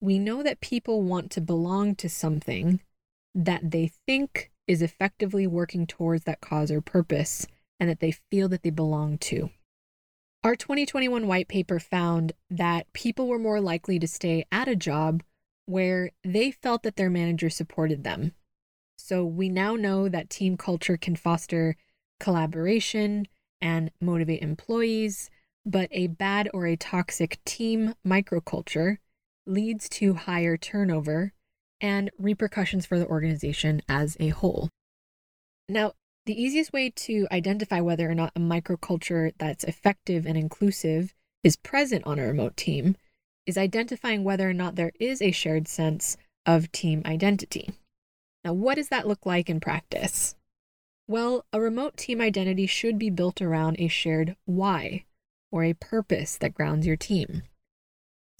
we 0.00 0.18
know 0.18 0.42
that 0.42 0.60
people 0.60 1.02
want 1.02 1.30
to 1.32 1.40
belong 1.40 1.94
to 1.96 2.08
something 2.08 2.80
that 3.34 3.70
they 3.70 3.90
think 4.06 4.51
is 4.66 4.82
effectively 4.82 5.46
working 5.46 5.86
towards 5.86 6.24
that 6.24 6.40
cause 6.40 6.70
or 6.70 6.80
purpose 6.80 7.46
and 7.80 7.88
that 7.90 8.00
they 8.00 8.12
feel 8.12 8.48
that 8.48 8.62
they 8.62 8.70
belong 8.70 9.18
to. 9.18 9.50
Our 10.44 10.56
2021 10.56 11.26
white 11.26 11.48
paper 11.48 11.78
found 11.78 12.32
that 12.50 12.92
people 12.92 13.28
were 13.28 13.38
more 13.38 13.60
likely 13.60 13.98
to 13.98 14.08
stay 14.08 14.44
at 14.50 14.68
a 14.68 14.76
job 14.76 15.22
where 15.66 16.10
they 16.24 16.50
felt 16.50 16.82
that 16.82 16.96
their 16.96 17.10
manager 17.10 17.48
supported 17.48 18.02
them. 18.02 18.32
So 18.96 19.24
we 19.24 19.48
now 19.48 19.76
know 19.76 20.08
that 20.08 20.30
team 20.30 20.56
culture 20.56 20.96
can 20.96 21.16
foster 21.16 21.76
collaboration 22.18 23.26
and 23.60 23.90
motivate 24.00 24.42
employees 24.42 25.30
but 25.64 25.88
a 25.92 26.08
bad 26.08 26.48
or 26.52 26.66
a 26.66 26.76
toxic 26.76 27.42
team 27.44 27.94
microculture 28.06 28.98
leads 29.46 29.88
to 29.88 30.14
higher 30.14 30.56
turnover 30.56 31.32
and 31.82 32.10
repercussions 32.18 32.86
for 32.86 32.98
the 32.98 33.06
organization 33.06 33.82
as 33.88 34.16
a 34.18 34.28
whole. 34.28 34.70
Now, 35.68 35.92
the 36.24 36.40
easiest 36.40 36.72
way 36.72 36.90
to 36.90 37.26
identify 37.32 37.80
whether 37.80 38.08
or 38.08 38.14
not 38.14 38.32
a 38.36 38.40
microculture 38.40 39.32
that's 39.38 39.64
effective 39.64 40.24
and 40.24 40.38
inclusive 40.38 41.12
is 41.42 41.56
present 41.56 42.06
on 42.06 42.20
a 42.20 42.26
remote 42.26 42.56
team 42.56 42.96
is 43.44 43.58
identifying 43.58 44.22
whether 44.22 44.48
or 44.48 44.54
not 44.54 44.76
there 44.76 44.92
is 45.00 45.20
a 45.20 45.32
shared 45.32 45.66
sense 45.66 46.16
of 46.46 46.70
team 46.70 47.02
identity. 47.04 47.70
Now, 48.44 48.52
what 48.52 48.76
does 48.76 48.88
that 48.88 49.08
look 49.08 49.26
like 49.26 49.50
in 49.50 49.58
practice? 49.58 50.36
Well, 51.08 51.44
a 51.52 51.60
remote 51.60 51.96
team 51.96 52.20
identity 52.20 52.66
should 52.66 52.98
be 52.98 53.10
built 53.10 53.42
around 53.42 53.76
a 53.78 53.88
shared 53.88 54.36
why, 54.44 55.04
or 55.50 55.64
a 55.64 55.74
purpose 55.74 56.38
that 56.38 56.54
grounds 56.54 56.86
your 56.86 56.96
team. 56.96 57.42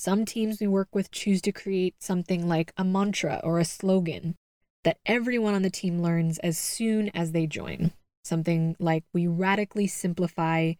Some 0.02 0.24
teams 0.24 0.58
we 0.58 0.66
work 0.66 0.88
with 0.92 1.12
choose 1.12 1.40
to 1.42 1.52
create 1.52 2.02
something 2.02 2.48
like 2.48 2.72
a 2.76 2.82
mantra 2.82 3.40
or 3.44 3.60
a 3.60 3.64
slogan 3.64 4.34
that 4.82 4.98
everyone 5.06 5.54
on 5.54 5.62
the 5.62 5.70
team 5.70 6.02
learns 6.02 6.40
as 6.40 6.58
soon 6.58 7.08
as 7.10 7.30
they 7.30 7.46
join. 7.46 7.92
Something 8.24 8.74
like, 8.80 9.04
we 9.12 9.28
radically 9.28 9.86
simplify 9.86 10.72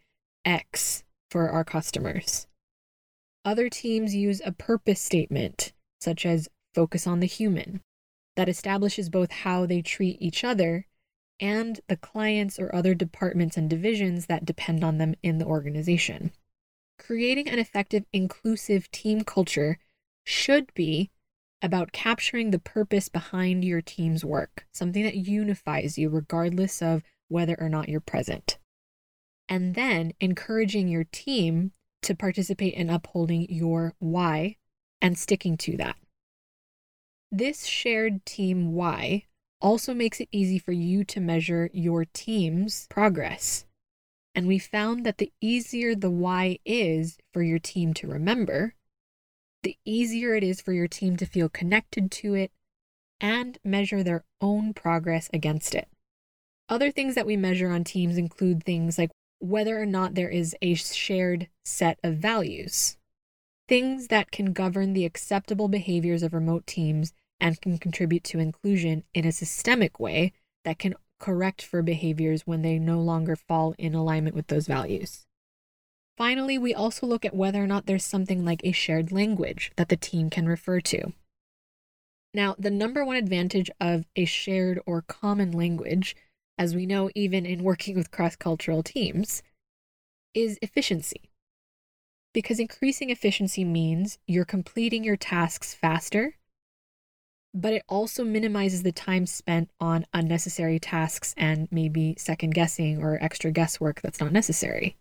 X 0.45 1.05
for 1.31 1.51
our 1.51 1.63
customers. 1.63 2.49
Other 3.45 3.69
teams 3.69 4.13
use 4.13 4.43
a 4.45 4.51
purpose 4.51 5.01
statement, 5.01 5.73
such 6.01 6.27
as 6.27 6.49
focus 6.75 7.07
on 7.07 7.21
the 7.21 7.27
human, 7.27 7.81
that 8.35 8.49
establishes 8.49 9.09
both 9.09 9.31
how 9.31 9.67
they 9.67 9.83
treat 9.83 10.21
each 10.21 10.43
other 10.43 10.89
and 11.39 11.79
the 11.87 11.97
clients 11.97 12.59
or 12.59 12.75
other 12.75 12.93
departments 12.93 13.57
and 13.57 13.71
divisions 13.71 14.27
that 14.27 14.45
depend 14.45 14.83
on 14.83 14.99
them 14.99 15.15
in 15.23 15.39
the 15.39 15.47
organization. 15.47 16.33
Creating 17.05 17.49
an 17.49 17.59
effective, 17.59 18.05
inclusive 18.13 18.89
team 18.93 19.25
culture 19.25 19.79
should 20.25 20.73
be 20.75 21.11
about 21.61 21.91
capturing 21.91 22.53
the 22.53 22.61
purpose 22.61 23.09
behind 23.09 23.65
your 23.65 23.81
team's 23.81 24.25
work, 24.25 24.67
something 24.73 25.03
that 25.03 25.17
unifies 25.17 25.99
you 25.99 26.09
regardless 26.09 26.81
of 26.81 27.03
whether 27.27 27.57
or 27.61 27.69
not 27.69 27.89
you're 27.89 28.01
present. 28.01 28.59
And 29.49 29.75
then 29.75 30.13
encouraging 30.21 30.87
your 30.87 31.05
team 31.05 31.73
to 32.03 32.15
participate 32.15 32.75
in 32.75 32.89
upholding 32.89 33.47
your 33.49 33.95
why 33.99 34.57
and 35.01 35.19
sticking 35.19 35.57
to 35.59 35.77
that. 35.79 35.97
This 37.33 37.67
shared 37.67 38.25
team 38.25 38.75
why 38.75 39.25
also 39.61 39.93
makes 39.93 40.21
it 40.21 40.29
easy 40.31 40.59
for 40.59 40.73
you 40.73 41.03
to 41.05 41.21
measure 41.21 41.69
your 41.73 42.05
team's 42.05 42.87
progress. 42.89 43.65
And 44.35 44.47
we 44.47 44.59
found 44.59 45.05
that 45.05 45.19
the 45.19 45.33
easier 45.41 45.95
the 45.95 46.11
why 46.11 46.59
is 46.65 47.19
for 47.33 47.43
your 47.43 47.59
team 47.59 47.93
to 47.95 48.07
remember, 48.07 48.75
the 49.63 49.77
easier 49.85 50.35
it 50.35 50.43
is 50.43 50.61
for 50.61 50.73
your 50.73 50.89
team 50.89 51.17
to 51.19 51.27
feel 51.27 51.49
connected 51.49 52.11
to 52.11 52.35
it 52.35 52.51
and 53.21 53.59
measure 53.65 54.03
their 54.03 54.25
own 54.41 54.75
progress 54.75 55.31
against 55.33 55.75
it. 55.75 55.89
Other 56.69 56.91
things 56.91 57.15
that 57.15 57.27
we 57.27 57.37
measure 57.37 57.71
on 57.71 57.85
teams 57.85 58.17
include 58.17 58.65
things 58.65 58.99
like 58.99 59.11
whether 59.39 59.81
or 59.81 59.87
not 59.87 60.15
there 60.15 60.29
is 60.29 60.57
a 60.63 60.75
shared 60.75 61.49
set 61.65 61.99
of 62.03 62.17
values, 62.17 62.97
things 63.69 64.09
that 64.09 64.31
can 64.31 64.53
govern 64.53 64.93
the 64.93 65.05
acceptable 65.05 65.69
behaviors 65.69 66.23
of 66.23 66.33
remote 66.33 66.67
teams 66.67 67.13
and 67.41 67.61
can 67.61 67.77
contribute 67.79 68.25
to 68.25 68.39
inclusion 68.39 69.05
in 69.15 69.25
a 69.25 69.33
systemic 69.33 69.99
way 69.99 70.33
that 70.65 70.79
can 70.79 70.95
correct 71.23 71.63
for 71.63 71.81
behaviors 71.81 72.43
when 72.47 72.61
they 72.61 72.79
no 72.79 73.01
longer 73.01 73.37
fall 73.37 73.75
in 73.79 73.95
alignment 73.95 74.37
with 74.37 74.49
those 74.49 74.67
values. 74.67 75.25
Finally, 76.19 76.59
we 76.59 76.75
also 76.75 77.07
look 77.07 77.25
at 77.25 77.35
whether 77.35 77.63
or 77.63 77.67
not 77.67 77.87
there's 77.87 78.05
something 78.05 78.45
like 78.45 78.61
a 78.65 78.73
shared 78.73 79.11
language 79.11 79.73
that 79.77 79.89
the 79.89 79.97
team 79.97 80.29
can 80.29 80.47
refer 80.47 80.81
to. 80.81 81.13
Now, 82.35 82.57
the 82.59 82.71
number 82.71 83.05
one 83.05 83.17
advantage 83.17 83.71
of 83.81 84.05
a 84.17 84.25
shared 84.25 84.81
or 84.85 85.03
common 85.03 85.53
language, 85.53 86.17
as 86.59 86.75
we 86.75 86.87
know 86.87 87.09
even 87.15 87.47
in 87.47 87.63
working 87.63 87.97
with 87.97 88.11
cross 88.11 88.37
cultural 88.37 88.83
teams, 88.83 89.43
is 90.35 90.59
efficiency. 90.61 91.31
Because 92.35 92.59
increasing 92.59 93.11
efficiency 93.11 93.65
means 93.65 94.19
you're 94.27 94.45
completing 94.45 95.05
your 95.05 95.17
tasks 95.17 95.73
faster, 95.73 96.37
but 97.55 97.73
it 97.73 97.83
also 97.89 98.25
minimizes 98.25 98.83
the 98.83 98.93
time 98.93 99.27
spent 99.27 99.71
on 99.79 100.07
unnecessary 100.15 100.79
tasks 100.79 101.35
and 101.37 101.69
maybe 101.71 102.15
second 102.17 102.55
guessing 102.55 103.03
or 103.03 103.23
extra 103.23 103.51
guesswork 103.51 104.01
that's 104.01 104.21
not 104.21 104.33
necessary. 104.33 104.97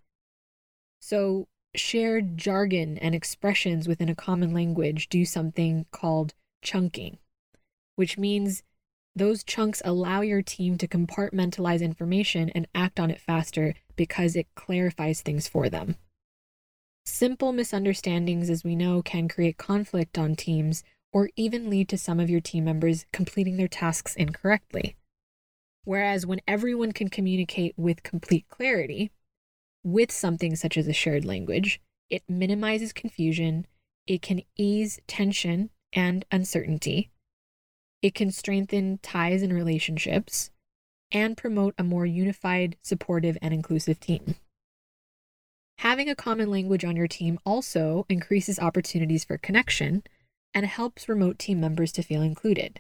So, 1.00 1.48
shared 1.74 2.38
jargon 2.38 2.98
and 2.98 3.16
expressions 3.16 3.88
within 3.88 4.10
a 4.10 4.16
common 4.16 4.54
language 4.54 5.08
do 5.08 5.24
something 5.24 5.86
called 5.92 6.34
chunking, 6.62 7.18
which 7.96 8.18
means 8.18 8.64
those 9.16 9.44
chunks 9.44 9.82
allow 9.86 10.22
your 10.22 10.42
team 10.42 10.78
to 10.78 10.88
compartmentalize 10.88 11.82
information 11.82 12.50
and 12.50 12.68
act 12.76 13.00
on 13.00 13.10
it 13.10 13.20
faster 13.20 13.76
because 13.96 14.36
it 14.36 14.48
clarifies 14.56 15.22
things 15.22 15.48
for 15.48 15.70
them. 15.70 15.96
Simple 17.06 17.52
misunderstandings, 17.52 18.50
as 18.50 18.64
we 18.64 18.76
know, 18.76 19.02
can 19.02 19.28
create 19.28 19.58
conflict 19.58 20.18
on 20.18 20.36
teams 20.36 20.84
or 21.14 21.30
even 21.36 21.70
lead 21.70 21.90
to 21.90 21.98
some 21.98 22.20
of 22.20 22.30
your 22.30 22.42
team 22.42 22.66
members 22.66 23.06
completing 23.12 23.58
their 23.58 23.68
tasks 23.68 24.16
incorrectly. 24.16 24.96
Whereas 25.84 26.26
when 26.26 26.42
everyone 26.48 26.92
can 26.92 27.10
communicate 27.10 27.74
with 27.78 28.04
complete 28.04 28.48
clarity, 28.50 29.12
with 29.84 30.12
something 30.12 30.56
such 30.56 30.78
as 30.78 30.88
a 30.88 30.94
shared 30.94 31.26
language, 31.26 31.82
it 32.10 32.24
minimizes 32.30 32.94
confusion, 32.94 33.66
it 34.06 34.22
can 34.22 34.42
ease 34.58 35.00
tension 35.08 35.70
and 35.94 36.24
uncertainty, 36.32 37.10
it 38.02 38.16
can 38.16 38.32
strengthen 38.32 39.00
ties 39.00 39.42
and 39.42 39.54
relationships, 39.54 40.52
and 41.12 41.36
promote 41.36 41.74
a 41.78 41.84
more 41.84 42.06
unified, 42.06 42.78
supportive, 42.82 43.38
and 43.42 43.54
inclusive 43.54 44.00
team. 44.00 44.36
Having 45.80 46.10
a 46.10 46.16
common 46.16 46.50
language 46.50 46.86
on 46.86 46.96
your 46.96 47.08
team 47.08 47.40
also 47.46 48.06
increases 48.08 48.60
opportunities 48.60 49.24
for 49.26 49.38
connection 49.38 50.04
and 50.54 50.66
helps 50.66 51.10
remote 51.10 51.40
team 51.40 51.60
members 51.60 51.92
to 51.94 52.04
feel 52.04 52.22
included. 52.22 52.80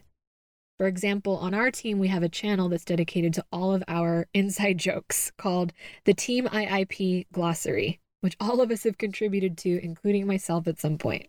For 0.77 0.87
example, 0.87 1.37
on 1.37 1.53
our 1.53 1.69
team, 1.69 1.99
we 1.99 2.07
have 2.07 2.23
a 2.23 2.29
channel 2.29 2.67
that's 2.67 2.85
dedicated 2.85 3.33
to 3.35 3.45
all 3.51 3.73
of 3.73 3.83
our 3.87 4.27
inside 4.33 4.79
jokes 4.79 5.31
called 5.37 5.73
the 6.05 6.13
Team 6.13 6.47
IIP 6.47 7.27
Glossary, 7.31 7.99
which 8.21 8.35
all 8.39 8.61
of 8.61 8.71
us 8.71 8.83
have 8.83 8.97
contributed 8.97 9.57
to, 9.59 9.83
including 9.83 10.25
myself 10.25 10.67
at 10.67 10.79
some 10.79 10.97
point. 10.97 11.27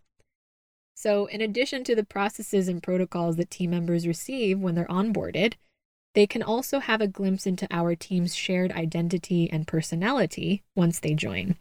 So, 0.95 1.27
in 1.27 1.41
addition 1.41 1.85
to 1.85 1.95
the 1.95 2.05
processes 2.05 2.69
and 2.69 2.83
protocols 2.83 3.37
that 3.37 3.51
team 3.51 3.71
members 3.71 4.07
receive 4.07 4.59
when 4.59 4.75
they're 4.75 4.87
onboarded, 4.87 5.55
they 6.15 6.27
can 6.27 6.43
also 6.43 6.79
have 6.79 7.01
a 7.01 7.07
glimpse 7.07 7.47
into 7.47 7.67
our 7.71 7.95
team's 7.95 8.35
shared 8.35 8.73
identity 8.73 9.51
and 9.51 9.67
personality 9.67 10.63
once 10.77 10.99
they 11.01 11.15
join. 11.15 11.57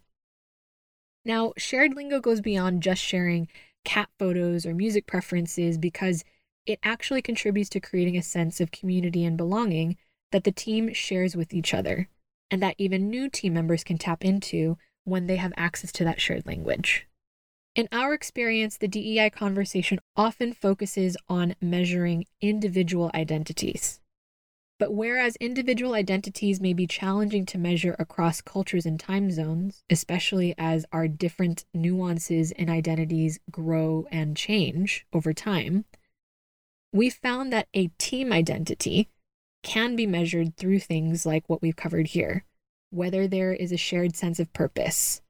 Now, 1.24 1.54
shared 1.58 1.94
lingo 1.96 2.20
goes 2.20 2.42
beyond 2.42 2.84
just 2.84 3.02
sharing 3.02 3.48
cat 3.84 4.10
photos 4.20 4.66
or 4.66 4.74
music 4.74 5.08
preferences 5.08 5.78
because 5.78 6.24
it 6.66 6.80
actually 6.84 7.22
contributes 7.22 7.70
to 7.70 7.80
creating 7.80 8.18
a 8.18 8.22
sense 8.22 8.60
of 8.60 8.72
community 8.72 9.26
and 9.26 9.38
belonging 9.38 9.98
that 10.32 10.44
the 10.44 10.52
team 10.52 10.94
shares 10.94 11.36
with 11.36 11.54
each 11.54 11.74
other, 11.74 12.08
and 12.50 12.62
that 12.62 12.76
even 12.78 13.10
new 13.10 13.30
team 13.30 13.54
members 13.54 13.84
can 13.84 13.98
tap 13.98 14.24
into 14.24 14.78
when 15.04 15.28
they 15.28 15.38
have 15.38 15.54
access 15.58 15.92
to 15.92 16.04
that 16.04 16.22
shared 16.22 16.46
language. 16.46 17.08
In 17.74 17.88
our 17.92 18.14
experience, 18.14 18.78
the 18.78 18.88
DEI 18.88 19.30
conversation 19.30 20.00
often 20.18 20.54
focuses 20.54 21.16
on 21.30 21.56
measuring 21.62 22.26
individual 22.42 23.10
identities. 23.14 24.01
But 24.82 24.96
whereas 24.96 25.36
individual 25.36 25.94
identities 25.94 26.60
may 26.60 26.74
be 26.74 26.88
challenging 26.88 27.46
to 27.46 27.60
measure 27.60 27.96
across 28.00 28.42
cultures 28.42 28.84
and 28.84 29.00
time 29.00 29.30
zones, 29.30 29.84
especially 29.92 30.56
as 30.58 30.88
our 30.92 31.08
different 31.08 31.66
nuances 31.72 32.52
and 32.54 32.68
identities 32.68 33.40
grow 33.52 34.08
and 34.12 34.36
change 34.36 35.06
over 35.14 35.34
time, 35.34 35.86
we 36.92 37.12
found 37.12 37.54
that 37.54 37.68
a 37.76 37.90
team 38.00 38.34
identity 38.34 39.08
can 39.62 39.96
be 39.96 40.08
measured 40.08 40.58
through 40.58 40.80
things 40.80 41.28
like 41.28 41.48
what 41.48 41.62
we've 41.62 41.76
covered 41.76 42.08
here 42.08 42.44
whether 42.90 43.28
there 43.28 43.54
is 43.54 43.72
a 43.72 43.78
shared 43.78 44.16
sense 44.16 44.40
of 44.40 44.52
purpose, 44.52 45.22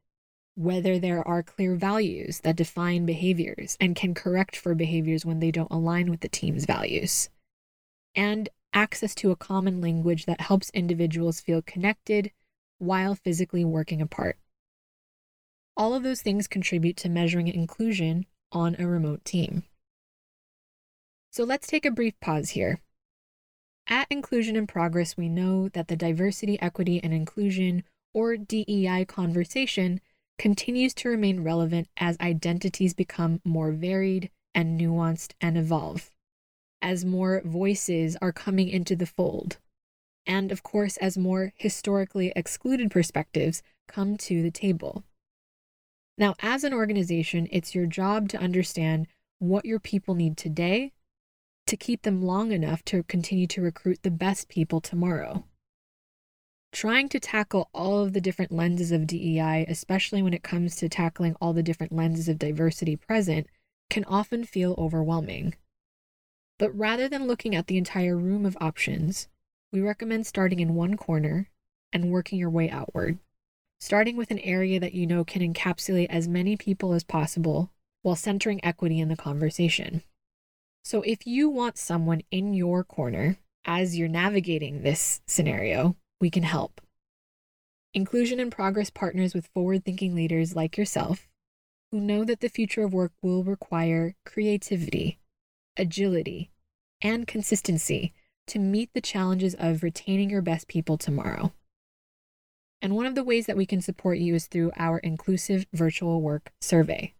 whether 0.55 0.97
there 0.97 1.27
are 1.27 1.43
clear 1.43 1.75
values 1.75 2.39
that 2.39 2.55
define 2.55 3.05
behaviors 3.05 3.77
and 3.81 3.97
can 3.97 4.13
correct 4.13 4.55
for 4.55 4.73
behaviors 4.73 5.25
when 5.25 5.39
they 5.39 5.51
don't 5.51 5.71
align 5.71 6.09
with 6.09 6.21
the 6.21 6.29
team's 6.29 6.65
values, 6.65 7.29
and 8.15 8.49
access 8.73 9.13
to 9.15 9.31
a 9.31 9.35
common 9.35 9.81
language 9.81 10.25
that 10.25 10.41
helps 10.41 10.69
individuals 10.71 11.39
feel 11.39 11.61
connected 11.61 12.31
while 12.77 13.15
physically 13.15 13.65
working 13.65 14.01
apart. 14.01 14.37
All 15.77 15.93
of 15.93 16.03
those 16.03 16.21
things 16.21 16.47
contribute 16.47 16.97
to 16.97 17.09
measuring 17.09 17.47
inclusion 17.47 18.25
on 18.51 18.75
a 18.77 18.87
remote 18.87 19.23
team. 19.23 19.63
So 21.31 21.43
let's 21.43 21.67
take 21.67 21.85
a 21.85 21.91
brief 21.91 22.19
pause 22.19 22.51
here. 22.51 22.81
At 23.87 24.07
Inclusion 24.09 24.55
in 24.55 24.67
Progress, 24.67 25.17
we 25.17 25.29
know 25.29 25.69
that 25.69 25.87
the 25.87 25.95
diversity, 25.95 26.61
equity, 26.61 27.01
and 27.03 27.13
inclusion, 27.13 27.83
or 28.13 28.37
DEI 28.37 29.05
conversation, 29.05 30.01
continues 30.37 30.93
to 30.95 31.09
remain 31.09 31.43
relevant 31.43 31.87
as 31.97 32.17
identities 32.19 32.93
become 32.93 33.41
more 33.43 33.71
varied 33.71 34.29
and 34.53 34.79
nuanced 34.79 35.33
and 35.39 35.57
evolve, 35.57 36.11
as 36.81 37.05
more 37.05 37.41
voices 37.45 38.17
are 38.21 38.31
coming 38.31 38.69
into 38.69 38.95
the 38.95 39.05
fold, 39.05 39.57
and 40.25 40.51
of 40.51 40.63
course, 40.63 40.97
as 40.97 41.17
more 41.17 41.53
historically 41.55 42.31
excluded 42.35 42.91
perspectives 42.91 43.61
come 43.87 44.17
to 44.17 44.41
the 44.41 44.51
table. 44.51 45.03
Now, 46.17 46.35
as 46.39 46.63
an 46.63 46.73
organization, 46.73 47.47
it's 47.51 47.73
your 47.73 47.85
job 47.85 48.29
to 48.29 48.37
understand 48.37 49.07
what 49.39 49.65
your 49.65 49.79
people 49.79 50.13
need 50.13 50.37
today 50.37 50.93
to 51.67 51.77
keep 51.77 52.01
them 52.01 52.21
long 52.21 52.51
enough 52.51 52.83
to 52.85 53.03
continue 53.03 53.47
to 53.47 53.61
recruit 53.61 54.03
the 54.03 54.11
best 54.11 54.49
people 54.49 54.81
tomorrow. 54.81 55.45
Trying 56.71 57.09
to 57.09 57.19
tackle 57.19 57.69
all 57.73 57.99
of 57.99 58.13
the 58.13 58.21
different 58.21 58.51
lenses 58.51 58.91
of 58.91 59.07
DEI, 59.07 59.65
especially 59.67 60.21
when 60.21 60.33
it 60.33 60.43
comes 60.43 60.75
to 60.77 60.89
tackling 60.89 61.35
all 61.41 61.53
the 61.53 61.63
different 61.63 61.91
lenses 61.91 62.29
of 62.29 62.39
diversity 62.39 62.95
present, 62.95 63.47
can 63.89 64.05
often 64.05 64.43
feel 64.45 64.75
overwhelming. 64.77 65.55
But 66.61 66.77
rather 66.77 67.09
than 67.09 67.25
looking 67.25 67.55
at 67.55 67.65
the 67.65 67.79
entire 67.79 68.15
room 68.15 68.45
of 68.45 68.55
options, 68.61 69.27
we 69.73 69.81
recommend 69.81 70.27
starting 70.27 70.59
in 70.59 70.75
one 70.75 70.95
corner 70.95 71.49
and 71.91 72.11
working 72.11 72.37
your 72.37 72.51
way 72.51 72.69
outward, 72.69 73.17
starting 73.79 74.15
with 74.15 74.29
an 74.29 74.37
area 74.37 74.79
that 74.79 74.93
you 74.93 75.07
know 75.07 75.25
can 75.25 75.41
encapsulate 75.41 76.05
as 76.11 76.27
many 76.27 76.55
people 76.55 76.93
as 76.93 77.03
possible 77.03 77.71
while 78.03 78.15
centering 78.15 78.63
equity 78.63 78.99
in 78.99 79.09
the 79.09 79.17
conversation. 79.17 80.03
So 80.83 81.01
if 81.01 81.25
you 81.25 81.49
want 81.49 81.79
someone 81.79 82.21
in 82.29 82.53
your 82.53 82.83
corner 82.83 83.37
as 83.65 83.97
you're 83.97 84.07
navigating 84.07 84.83
this 84.83 85.19
scenario, 85.25 85.95
we 86.19 86.29
can 86.29 86.43
help. 86.43 86.79
Inclusion 87.95 88.39
in 88.39 88.51
Progress 88.51 88.91
partners 88.91 89.33
with 89.33 89.49
forward 89.55 89.83
thinking 89.83 90.13
leaders 90.13 90.55
like 90.55 90.77
yourself 90.77 91.27
who 91.91 91.99
know 91.99 92.23
that 92.23 92.39
the 92.39 92.49
future 92.49 92.83
of 92.83 92.93
work 92.93 93.13
will 93.23 93.43
require 93.43 94.13
creativity, 94.27 95.17
agility, 95.77 96.51
and 97.01 97.27
consistency 97.27 98.13
to 98.47 98.59
meet 98.59 98.93
the 98.93 99.01
challenges 99.01 99.55
of 99.55 99.83
retaining 99.83 100.29
your 100.29 100.41
best 100.41 100.67
people 100.67 100.97
tomorrow. 100.97 101.53
And 102.81 102.95
one 102.95 103.05
of 103.05 103.15
the 103.15 103.23
ways 103.23 103.45
that 103.45 103.57
we 103.57 103.65
can 103.65 103.81
support 103.81 104.17
you 104.17 104.35
is 104.35 104.47
through 104.47 104.71
our 104.75 104.97
inclusive 104.99 105.67
virtual 105.71 106.21
work 106.21 106.51
survey. 106.59 107.13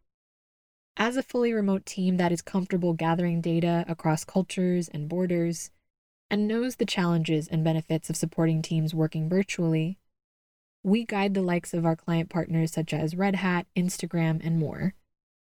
As 0.97 1.15
a 1.15 1.23
fully 1.23 1.53
remote 1.53 1.85
team 1.85 2.17
that 2.17 2.31
is 2.31 2.41
comfortable 2.41 2.93
gathering 2.93 3.41
data 3.41 3.85
across 3.87 4.25
cultures 4.25 4.89
and 4.89 5.07
borders 5.07 5.71
and 6.29 6.47
knows 6.47 6.75
the 6.75 6.85
challenges 6.85 7.47
and 7.47 7.63
benefits 7.63 8.09
of 8.09 8.15
supporting 8.15 8.61
teams 8.61 8.93
working 8.93 9.29
virtually, 9.29 9.97
we 10.83 11.05
guide 11.05 11.33
the 11.33 11.41
likes 11.41 11.73
of 11.73 11.85
our 11.85 11.95
client 11.95 12.29
partners 12.29 12.71
such 12.71 12.93
as 12.93 13.15
Red 13.15 13.35
Hat, 13.35 13.67
Instagram, 13.75 14.41
and 14.43 14.57
more 14.59 14.95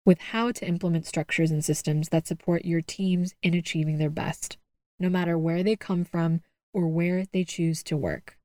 with 0.06 0.22
how 0.22 0.52
to 0.52 0.68
implement 0.68 1.08
structures 1.08 1.52
and 1.52 1.66
systems 1.66 2.10
that 2.10 2.28
support 2.28 2.64
your 2.64 2.82
teams 2.82 3.34
in 3.42 3.56
achieving 3.56 3.98
their 3.98 4.10
best, 4.10 4.58
no 5.00 5.10
matter 5.10 5.38
where 5.38 5.64
they 5.64 5.76
come 5.76 6.06
from 6.06 6.42
or 6.74 6.88
where 6.88 7.26
they 7.34 7.44
choose 7.44 7.82
to 7.84 7.98
work. 7.98 8.38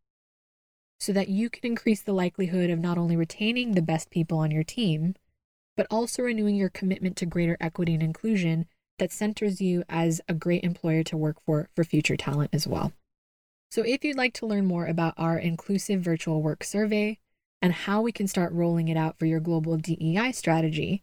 So 0.99 1.13
that 1.13 1.29
you 1.29 1.51
can 1.51 1.67
increase 1.67 2.01
the 2.01 2.13
likelihood 2.13 2.71
of 2.71 2.79
not 2.79 2.99
only 2.99 3.17
retaining 3.17 3.73
the 3.73 3.83
best 3.83 4.11
people 4.11 4.39
on 4.39 4.51
your 4.51 4.65
team, 4.65 5.15
but 5.77 5.87
also 5.91 6.23
renewing 6.23 6.57
your 6.57 6.69
commitment 6.69 7.17
to 7.17 7.27
greater 7.27 7.57
equity 7.61 7.95
and 7.95 8.03
inclusion 8.03 8.67
that 8.99 9.13
centers 9.13 9.61
you 9.61 9.83
as 9.89 10.21
a 10.29 10.35
great 10.35 10.63
employer 10.63 11.03
to 11.03 11.17
work 11.17 11.37
for 11.45 11.69
for 11.75 11.85
future 11.85 12.17
talent 12.17 12.51
as 12.53 12.67
well. 12.67 12.93
So, 13.71 13.83
if 13.83 14.05
you'd 14.05 14.17
like 14.17 14.35
to 14.35 14.47
learn 14.47 14.67
more 14.67 14.87
about 14.87 15.15
our 15.17 15.39
inclusive 15.39 16.03
virtual 16.03 16.43
work 16.43 16.65
survey 16.65 17.19
and 17.63 17.73
how 17.73 18.03
we 18.03 18.13
can 18.13 18.27
start 18.27 18.53
rolling 18.53 18.89
it 18.89 18.97
out 18.97 19.19
for 19.19 19.27
your 19.27 19.41
global 19.41 19.77
DEI 19.77 20.33
strategy, 20.33 21.03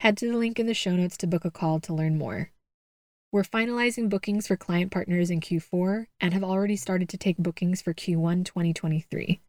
head 0.00 0.16
to 0.16 0.30
the 0.30 0.36
link 0.36 0.60
in 0.60 0.66
the 0.66 0.74
show 0.74 0.94
notes 0.94 1.16
to 1.16 1.26
book 1.26 1.44
a 1.44 1.50
call 1.50 1.80
to 1.80 1.92
learn 1.92 2.16
more. 2.16 2.50
We're 3.32 3.42
finalizing 3.42 4.08
bookings 4.08 4.46
for 4.46 4.56
client 4.56 4.92
partners 4.92 5.28
in 5.28 5.40
Q4 5.40 6.06
and 6.20 6.32
have 6.32 6.44
already 6.44 6.76
started 6.76 7.08
to 7.10 7.18
take 7.18 7.36
bookings 7.36 7.82
for 7.82 7.92
Q1 7.92 8.44
2023. 8.44 9.40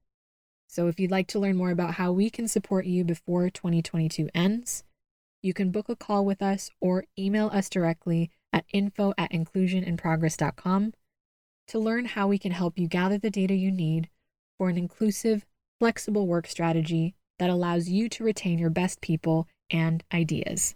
So, 0.67 0.87
if 0.87 0.99
you'd 0.99 1.11
like 1.11 1.27
to 1.29 1.39
learn 1.39 1.55
more 1.55 1.71
about 1.71 1.95
how 1.95 2.11
we 2.11 2.29
can 2.29 2.47
support 2.47 2.85
you 2.85 3.03
before 3.03 3.49
2022 3.49 4.29
ends, 4.35 4.83
you 5.41 5.53
can 5.53 5.71
book 5.71 5.87
a 5.87 5.95
call 5.95 6.25
with 6.25 6.41
us 6.41 6.69
or 6.81 7.05
email 7.17 7.47
us 7.53 7.69
directly 7.69 8.31
at 8.51 8.65
info 8.73 9.13
at 9.17 9.31
inclusioninprogress.com 9.31 10.93
to 11.67 11.79
learn 11.79 12.05
how 12.05 12.27
we 12.27 12.37
can 12.37 12.51
help 12.51 12.77
you 12.77 12.87
gather 12.87 13.17
the 13.17 13.29
data 13.29 13.53
you 13.53 13.71
need 13.71 14.09
for 14.57 14.69
an 14.69 14.77
inclusive, 14.77 15.45
flexible 15.79 16.27
work 16.27 16.47
strategy 16.47 17.15
that 17.37 17.49
allows 17.49 17.87
you 17.87 18.09
to 18.09 18.23
retain 18.23 18.59
your 18.59 18.69
best 18.69 18.99
people 18.99 19.47
and 19.71 20.03
ideas. 20.13 20.75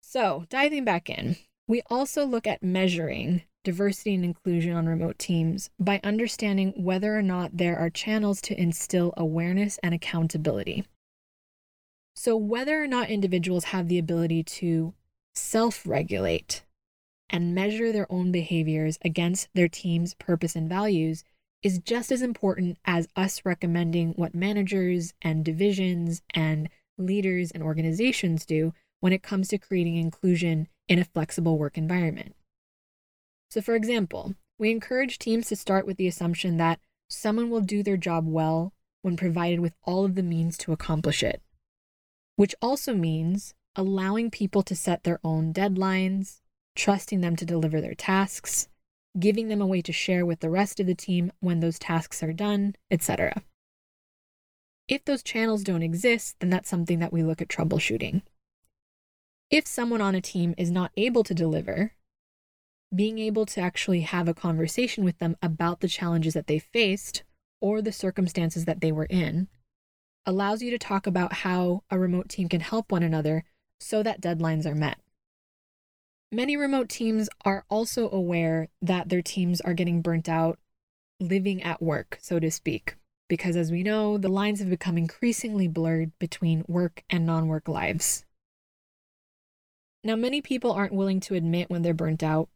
So, 0.00 0.44
diving 0.48 0.84
back 0.84 1.08
in, 1.08 1.36
we 1.66 1.82
also 1.88 2.24
look 2.26 2.46
at 2.46 2.62
measuring 2.62 3.42
diversity 3.64 4.14
and 4.14 4.24
inclusion 4.24 4.74
on 4.74 4.86
remote 4.86 5.18
teams 5.18 5.70
by 5.78 6.00
understanding 6.02 6.72
whether 6.76 7.16
or 7.16 7.22
not 7.22 7.56
there 7.56 7.78
are 7.78 7.90
channels 7.90 8.40
to 8.42 8.60
instill 8.60 9.14
awareness 9.16 9.78
and 9.82 9.94
accountability. 9.94 10.84
So, 12.14 12.36
whether 12.36 12.82
or 12.82 12.86
not 12.86 13.10
individuals 13.10 13.64
have 13.64 13.88
the 13.88 13.98
ability 13.98 14.42
to 14.44 14.94
self 15.34 15.86
regulate 15.86 16.64
and 17.30 17.54
measure 17.54 17.90
their 17.90 18.10
own 18.12 18.30
behaviors 18.30 18.98
against 19.02 19.48
their 19.54 19.68
team's 19.68 20.14
purpose 20.14 20.54
and 20.54 20.68
values 20.68 21.24
is 21.62 21.78
just 21.78 22.12
as 22.12 22.22
important 22.22 22.76
as 22.84 23.08
us 23.16 23.42
recommending 23.44 24.12
what 24.12 24.34
managers 24.34 25.14
and 25.22 25.44
divisions 25.44 26.20
and 26.34 26.68
leaders 26.98 27.50
and 27.50 27.62
organizations 27.62 28.46
do 28.46 28.72
when 29.00 29.12
it 29.12 29.22
comes 29.22 29.48
to 29.48 29.58
creating 29.58 29.96
inclusion 29.96 30.68
in 30.88 30.98
a 30.98 31.04
flexible 31.04 31.58
work 31.58 31.76
environment. 31.76 32.34
So, 33.50 33.60
for 33.60 33.74
example, 33.74 34.34
we 34.58 34.70
encourage 34.70 35.18
teams 35.18 35.48
to 35.48 35.56
start 35.56 35.86
with 35.86 35.96
the 35.96 36.06
assumption 36.06 36.56
that 36.56 36.80
someone 37.08 37.50
will 37.50 37.60
do 37.60 37.82
their 37.82 37.96
job 37.96 38.26
well 38.26 38.72
when 39.02 39.16
provided 39.16 39.60
with 39.60 39.74
all 39.84 40.04
of 40.04 40.14
the 40.14 40.22
means 40.22 40.56
to 40.58 40.72
accomplish 40.72 41.22
it, 41.22 41.42
which 42.36 42.54
also 42.62 42.94
means 42.94 43.54
allowing 43.74 44.30
people 44.30 44.62
to 44.62 44.76
set 44.76 45.02
their 45.02 45.18
own 45.24 45.52
deadlines, 45.52 46.40
trusting 46.76 47.20
them 47.20 47.36
to 47.36 47.44
deliver 47.44 47.80
their 47.80 47.94
tasks, 47.94 48.68
giving 49.18 49.48
them 49.48 49.60
a 49.60 49.66
way 49.66 49.82
to 49.82 49.92
share 49.92 50.24
with 50.24 50.40
the 50.40 50.50
rest 50.50 50.80
of 50.80 50.86
the 50.86 50.94
team 50.94 51.32
when 51.40 51.60
those 51.60 51.78
tasks 51.78 52.22
are 52.22 52.32
done, 52.32 52.74
etc. 52.90 53.42
If 54.92 55.06
those 55.06 55.22
channels 55.22 55.64
don't 55.64 55.82
exist, 55.82 56.36
then 56.38 56.50
that's 56.50 56.68
something 56.68 56.98
that 56.98 57.14
we 57.14 57.22
look 57.22 57.40
at 57.40 57.48
troubleshooting. 57.48 58.20
If 59.48 59.66
someone 59.66 60.02
on 60.02 60.14
a 60.14 60.20
team 60.20 60.54
is 60.58 60.70
not 60.70 60.92
able 60.98 61.24
to 61.24 61.32
deliver, 61.32 61.92
being 62.94 63.18
able 63.18 63.46
to 63.46 63.62
actually 63.62 64.02
have 64.02 64.28
a 64.28 64.34
conversation 64.34 65.02
with 65.02 65.16
them 65.16 65.34
about 65.40 65.80
the 65.80 65.88
challenges 65.88 66.34
that 66.34 66.46
they 66.46 66.58
faced 66.58 67.22
or 67.58 67.80
the 67.80 67.90
circumstances 67.90 68.66
that 68.66 68.82
they 68.82 68.92
were 68.92 69.06
in 69.06 69.48
allows 70.26 70.60
you 70.60 70.70
to 70.70 70.76
talk 70.76 71.06
about 71.06 71.32
how 71.32 71.84
a 71.90 71.98
remote 71.98 72.28
team 72.28 72.50
can 72.50 72.60
help 72.60 72.92
one 72.92 73.02
another 73.02 73.44
so 73.80 74.02
that 74.02 74.20
deadlines 74.20 74.66
are 74.66 74.74
met. 74.74 74.98
Many 76.30 76.54
remote 76.54 76.90
teams 76.90 77.30
are 77.46 77.64
also 77.70 78.10
aware 78.10 78.68
that 78.82 79.08
their 79.08 79.22
teams 79.22 79.62
are 79.62 79.72
getting 79.72 80.02
burnt 80.02 80.28
out 80.28 80.58
living 81.18 81.62
at 81.62 81.80
work, 81.80 82.18
so 82.20 82.38
to 82.38 82.50
speak, 82.50 82.96
because 83.32 83.56
as 83.56 83.72
we 83.72 83.82
know, 83.82 84.18
the 84.18 84.28
lines 84.28 84.58
have 84.60 84.68
become 84.68 84.98
increasingly 84.98 85.66
blurred 85.66 86.12
between 86.18 86.66
work 86.68 87.02
and 87.08 87.24
non 87.24 87.48
work 87.48 87.66
lives. 87.66 88.26
Now, 90.04 90.16
many 90.16 90.42
people 90.42 90.70
aren't 90.70 90.92
willing 90.92 91.18
to 91.20 91.34
admit 91.34 91.70
when 91.70 91.80
they're 91.80 91.94
burnt 91.94 92.22
out, 92.22 92.50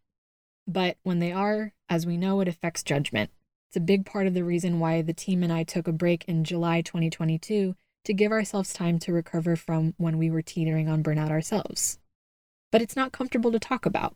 but 0.68 0.98
when 1.02 1.18
they 1.18 1.32
are, 1.32 1.72
as 1.88 2.04
we 2.04 2.18
know, 2.18 2.42
it 2.42 2.48
affects 2.48 2.82
judgment. 2.82 3.30
It's 3.70 3.78
a 3.78 3.80
big 3.80 4.04
part 4.04 4.26
of 4.26 4.34
the 4.34 4.44
reason 4.44 4.78
why 4.78 5.00
the 5.00 5.14
team 5.14 5.42
and 5.42 5.50
I 5.50 5.62
took 5.62 5.88
a 5.88 5.92
break 5.92 6.26
in 6.28 6.44
July 6.44 6.82
2022 6.82 7.74
to 8.04 8.12
give 8.12 8.30
ourselves 8.30 8.74
time 8.74 8.98
to 8.98 9.14
recover 9.14 9.56
from 9.56 9.94
when 9.96 10.18
we 10.18 10.28
were 10.28 10.42
teetering 10.42 10.90
on 10.90 11.02
burnout 11.02 11.30
ourselves 11.30 11.98
but 12.76 12.82
it's 12.82 12.96
not 12.96 13.12
comfortable 13.12 13.50
to 13.52 13.58
talk 13.58 13.86
about. 13.86 14.14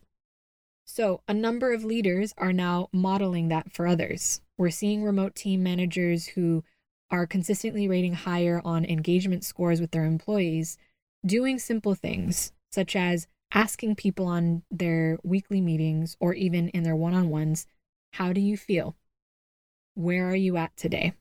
So, 0.92 1.22
a 1.28 1.34
number 1.34 1.72
of 1.72 1.84
leaders 1.84 2.34
are 2.36 2.52
now 2.52 2.88
modeling 2.92 3.46
that 3.46 3.72
for 3.72 3.86
others. 3.86 4.40
We're 4.58 4.70
seeing 4.70 5.04
remote 5.04 5.36
team 5.36 5.62
managers 5.62 6.26
who 6.26 6.64
are 7.12 7.28
consistently 7.28 7.86
rating 7.86 8.14
higher 8.14 8.60
on 8.64 8.84
engagement 8.84 9.44
scores 9.44 9.80
with 9.80 9.92
their 9.92 10.04
employees, 10.04 10.78
doing 11.24 11.60
simple 11.60 11.94
things 11.94 12.50
such 12.72 12.96
as 12.96 13.28
asking 13.54 13.94
people 13.94 14.26
on 14.26 14.64
their 14.68 15.20
weekly 15.22 15.60
meetings 15.60 16.16
or 16.18 16.34
even 16.34 16.70
in 16.70 16.82
their 16.82 16.96
one 16.96 17.14
on 17.14 17.28
ones, 17.28 17.68
How 18.14 18.32
do 18.32 18.40
you 18.40 18.56
feel? 18.56 18.96
Where 19.94 20.28
are 20.28 20.36
you 20.36 20.56
at 20.56 20.76
today? 20.76 21.12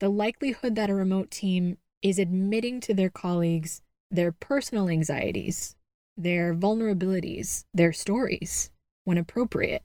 The 0.00 0.08
likelihood 0.08 0.74
that 0.74 0.90
a 0.90 0.96
remote 0.96 1.30
team 1.30 1.78
is 2.02 2.18
admitting 2.18 2.80
to 2.80 2.92
their 2.92 3.10
colleagues 3.10 3.82
their 4.10 4.32
personal 4.32 4.88
anxieties, 4.88 5.76
their 6.22 6.54
vulnerabilities, 6.54 7.64
their 7.72 7.92
stories, 7.92 8.70
when 9.04 9.18
appropriate, 9.18 9.84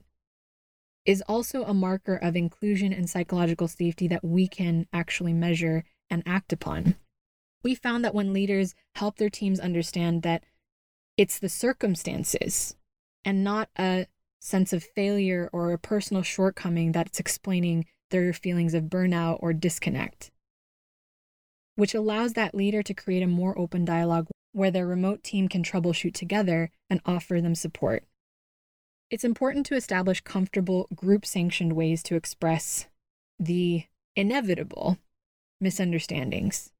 is 1.04 1.22
also 1.28 1.64
a 1.64 1.74
marker 1.74 2.16
of 2.16 2.36
inclusion 2.36 2.92
and 2.92 3.08
psychological 3.08 3.68
safety 3.68 4.08
that 4.08 4.24
we 4.24 4.48
can 4.48 4.86
actually 4.92 5.32
measure 5.32 5.84
and 6.10 6.22
act 6.26 6.52
upon. 6.52 6.96
We 7.62 7.74
found 7.74 8.04
that 8.04 8.14
when 8.14 8.32
leaders 8.32 8.74
help 8.96 9.16
their 9.16 9.30
teams 9.30 9.60
understand 9.60 10.22
that 10.22 10.44
it's 11.16 11.38
the 11.38 11.48
circumstances 11.48 12.76
and 13.24 13.42
not 13.42 13.68
a 13.78 14.06
sense 14.40 14.72
of 14.72 14.84
failure 14.84 15.48
or 15.52 15.72
a 15.72 15.78
personal 15.78 16.22
shortcoming 16.22 16.92
that's 16.92 17.18
explaining 17.18 17.86
their 18.10 18.32
feelings 18.32 18.74
of 18.74 18.84
burnout 18.84 19.38
or 19.40 19.52
disconnect, 19.52 20.30
which 21.74 21.94
allows 21.94 22.34
that 22.34 22.54
leader 22.54 22.82
to 22.82 22.94
create 22.94 23.22
a 23.22 23.26
more 23.26 23.58
open 23.58 23.84
dialogue 23.84 24.28
where 24.56 24.70
their 24.70 24.86
remote 24.86 25.22
team 25.22 25.48
can 25.48 25.62
troubleshoot 25.62 26.14
together 26.14 26.70
and 26.88 26.98
offer 27.04 27.42
them 27.42 27.54
support. 27.54 28.04
It's 29.10 29.22
important 29.22 29.66
to 29.66 29.74
establish 29.74 30.22
comfortable, 30.22 30.88
group 30.94 31.26
sanctioned 31.26 31.74
ways 31.74 32.02
to 32.04 32.16
express 32.16 32.86
the 33.38 33.84
inevitable 34.16 34.96
misunderstandings, 35.60 36.72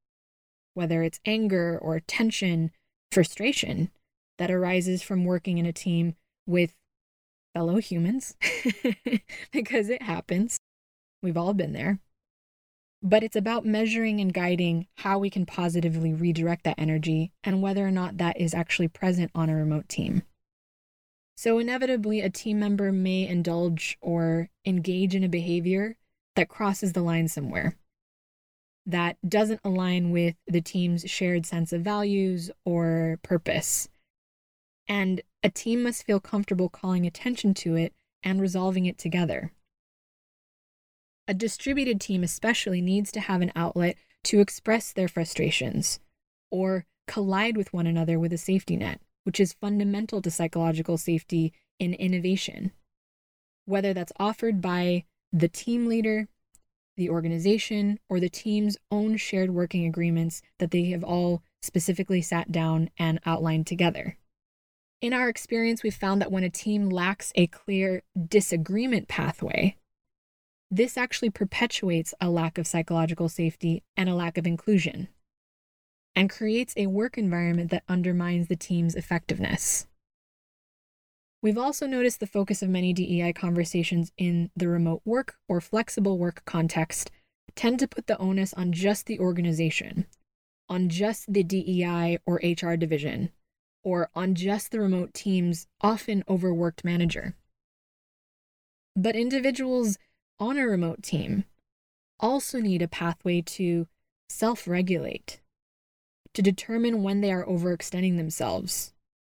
whether 0.73 1.03
it's 1.03 1.19
anger 1.23 1.77
or 1.79 1.99
tension, 1.99 2.71
frustration 3.11 3.91
that 4.39 4.49
arises 4.49 5.03
from 5.03 5.23
working 5.23 5.59
in 5.59 5.67
a 5.67 5.71
team 5.71 6.15
with 6.47 6.73
fellow 7.53 7.77
humans, 7.77 8.35
because 9.51 9.89
it 9.89 10.01
happens. 10.01 10.57
We've 11.21 11.37
all 11.37 11.53
been 11.53 11.73
there 11.73 11.99
but 13.09 13.23
it's 13.23 13.35
about 13.35 13.65
measuring 13.65 14.19
and 14.19 14.33
guiding 14.33 14.87
how 14.95 15.17
we 15.17 15.29
can 15.29 15.45
positively 15.45 16.13
redirect 16.13 16.63
that 16.65 16.77
energy 16.77 17.31
and 17.43 17.61
whether 17.61 17.87
or 17.87 17.91
not 17.91 18.17
that 18.17 18.39
is 18.39 18.53
actually 18.53 18.87
present 18.87 19.31
on 19.33 19.49
a 19.49 19.55
remote 19.55 19.87
team. 19.87 20.23
So, 21.37 21.59
inevitably, 21.59 22.19
a 22.19 22.29
team 22.29 22.59
member 22.59 22.91
may 22.91 23.27
indulge 23.27 23.97
or 24.01 24.49
engage 24.65 25.15
in 25.15 25.23
a 25.23 25.29
behavior 25.29 25.95
that 26.35 26.49
crosses 26.49 26.93
the 26.93 27.01
line 27.01 27.27
somewhere 27.27 27.77
that 28.87 29.17
doesn't 29.27 29.59
align 29.63 30.11
with 30.11 30.35
the 30.47 30.61
team's 30.61 31.09
shared 31.09 31.45
sense 31.45 31.73
of 31.73 31.81
values 31.81 32.49
or 32.63 33.19
purpose. 33.21 33.89
And 34.87 35.21
a 35.43 35.49
team 35.49 35.83
must 35.83 36.05
feel 36.05 36.21
comfortable 36.21 36.69
calling 36.69 37.05
attention 37.05 37.53
to 37.55 37.75
it 37.75 37.93
and 38.23 38.41
resolving 38.41 38.85
it 38.85 38.97
together. 38.97 39.51
A 41.27 41.33
distributed 41.33 41.99
team, 41.99 42.23
especially, 42.23 42.81
needs 42.81 43.11
to 43.11 43.19
have 43.19 43.41
an 43.41 43.51
outlet 43.55 43.97
to 44.25 44.39
express 44.39 44.93
their 44.93 45.07
frustrations 45.07 45.99
or 46.49 46.85
collide 47.05 47.57
with 47.57 47.73
one 47.73 47.87
another 47.87 48.17
with 48.17 48.31
a 48.31 48.37
safety 48.37 48.77
net, 48.77 49.01
which 49.23 49.39
is 49.39 49.53
fundamental 49.53 50.21
to 50.21 50.31
psychological 50.31 50.97
safety 50.97 51.53
in 51.79 51.93
innovation. 51.93 52.71
Whether 53.65 53.93
that's 53.93 54.13
offered 54.17 54.61
by 54.61 55.03
the 55.33 55.49
team 55.49 55.87
leader, 55.87 56.29
the 56.95 57.09
organization, 57.09 57.99
or 58.09 58.19
the 58.19 58.29
team's 58.29 58.77
own 58.89 59.17
shared 59.17 59.51
working 59.51 59.85
agreements 59.85 60.41
that 60.59 60.71
they 60.71 60.85
have 60.85 61.03
all 61.03 61.43
specifically 61.61 62.21
sat 62.21 62.51
down 62.51 62.89
and 62.97 63.19
outlined 63.25 63.67
together. 63.67 64.17
In 65.01 65.13
our 65.13 65.29
experience, 65.29 65.83
we've 65.83 65.93
found 65.93 66.21
that 66.21 66.31
when 66.31 66.43
a 66.43 66.49
team 66.49 66.89
lacks 66.89 67.31
a 67.35 67.47
clear 67.47 68.01
disagreement 68.27 69.07
pathway, 69.07 69.75
this 70.69 70.97
actually 70.97 71.29
perpetuates 71.29 72.13
a 72.19 72.29
lack 72.29 72.57
of 72.57 72.67
psychological 72.67 73.29
safety 73.29 73.83
and 73.95 74.09
a 74.09 74.15
lack 74.15 74.37
of 74.37 74.45
inclusion, 74.45 75.07
and 76.15 76.29
creates 76.29 76.73
a 76.75 76.87
work 76.87 77.17
environment 77.17 77.71
that 77.71 77.83
undermines 77.87 78.47
the 78.47 78.55
team's 78.55 78.95
effectiveness. 78.95 79.87
We've 81.41 81.57
also 81.57 81.85
noticed 81.85 82.19
the 82.19 82.27
focus 82.27 82.61
of 82.61 82.69
many 82.69 82.93
DEI 82.93 83.31
conversations 83.33 84.11
in 84.17 84.49
the 84.55 84.67
remote 84.67 85.01
work 85.05 85.35
or 85.47 85.61
flexible 85.61 86.17
work 86.17 86.43
context 86.45 87.11
tend 87.55 87.79
to 87.79 87.87
put 87.87 88.07
the 88.07 88.17
onus 88.17 88.53
on 88.53 88.71
just 88.71 89.05
the 89.05 89.19
organization, 89.19 90.07
on 90.67 90.89
just 90.89 91.31
the 91.31 91.43
DEI 91.43 92.17
or 92.25 92.41
HR 92.43 92.75
division, 92.75 93.29
or 93.83 94.09
on 94.15 94.35
just 94.35 94.71
the 94.71 94.81
remote 94.81 95.13
team's 95.13 95.67
often 95.79 96.23
overworked 96.27 96.83
manager. 96.83 97.35
But 98.95 99.15
individuals 99.15 99.97
on 100.39 100.57
a 100.57 100.67
remote 100.67 101.03
team 101.03 101.45
also 102.19 102.59
need 102.59 102.81
a 102.81 102.87
pathway 102.87 103.41
to 103.41 103.87
self 104.29 104.67
regulate, 104.67 105.39
to 106.33 106.41
determine 106.41 107.03
when 107.03 107.21
they 107.21 107.31
are 107.31 107.45
overextending 107.45 108.17
themselves, 108.17 108.93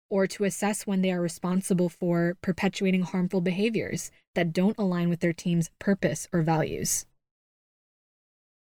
or 0.10 0.28
to 0.28 0.44
assess 0.44 0.88
when 0.88 1.02
they 1.02 1.12
are 1.12 1.22
responsible 1.22 1.90
for 1.90 2.38
perpetuating 2.42 3.02
harmful 3.02 3.42
behaviors 3.42 4.12
that 4.36 4.54
don't 4.54 4.78
align 4.78 5.10
with 5.10 5.20
their 5.20 5.34
team's 5.34 5.70
purpose 5.80 6.28
or 6.32 6.42
values. 6.42 7.06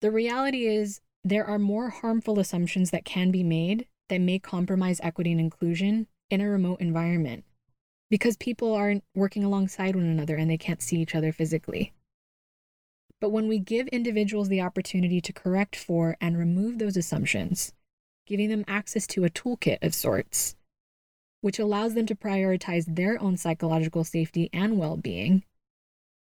The 0.01 0.11
reality 0.11 0.67
is, 0.67 1.01
there 1.23 1.45
are 1.45 1.59
more 1.59 1.89
harmful 1.89 2.39
assumptions 2.39 2.91
that 2.91 3.05
can 3.05 3.31
be 3.31 3.43
made 3.43 3.87
that 4.09 4.21
may 4.21 4.39
compromise 4.39 5.01
equity 5.03 5.31
and 5.31 5.41
inclusion 5.41 6.07
in 6.29 6.39
a 6.39 6.49
remote 6.49 6.79
environment 6.79 7.43
because 8.09 8.37
people 8.37 8.73
aren't 8.73 9.03
working 9.15 9.43
alongside 9.43 9.95
one 9.95 10.05
another 10.05 10.35
and 10.35 10.49
they 10.49 10.57
can't 10.57 10.81
see 10.81 10.97
each 10.97 11.15
other 11.15 11.33
physically. 11.33 11.91
But 13.19 13.29
when 13.29 13.47
we 13.47 13.59
give 13.59 13.87
individuals 13.87 14.47
the 14.47 14.61
opportunity 14.61 15.21
to 15.21 15.33
correct 15.33 15.75
for 15.75 16.17
and 16.21 16.37
remove 16.37 16.77
those 16.77 16.97
assumptions, 16.97 17.73
giving 18.27 18.49
them 18.49 18.65
access 18.67 19.07
to 19.07 19.25
a 19.25 19.29
toolkit 19.29 19.79
of 19.81 19.95
sorts, 19.95 20.55
which 21.41 21.59
allows 21.59 21.93
them 21.95 22.05
to 22.05 22.15
prioritize 22.15 22.85
their 22.95 23.19
own 23.21 23.37
psychological 23.37 24.03
safety 24.03 24.49
and 24.53 24.77
well 24.77 24.97
being, 24.97 25.43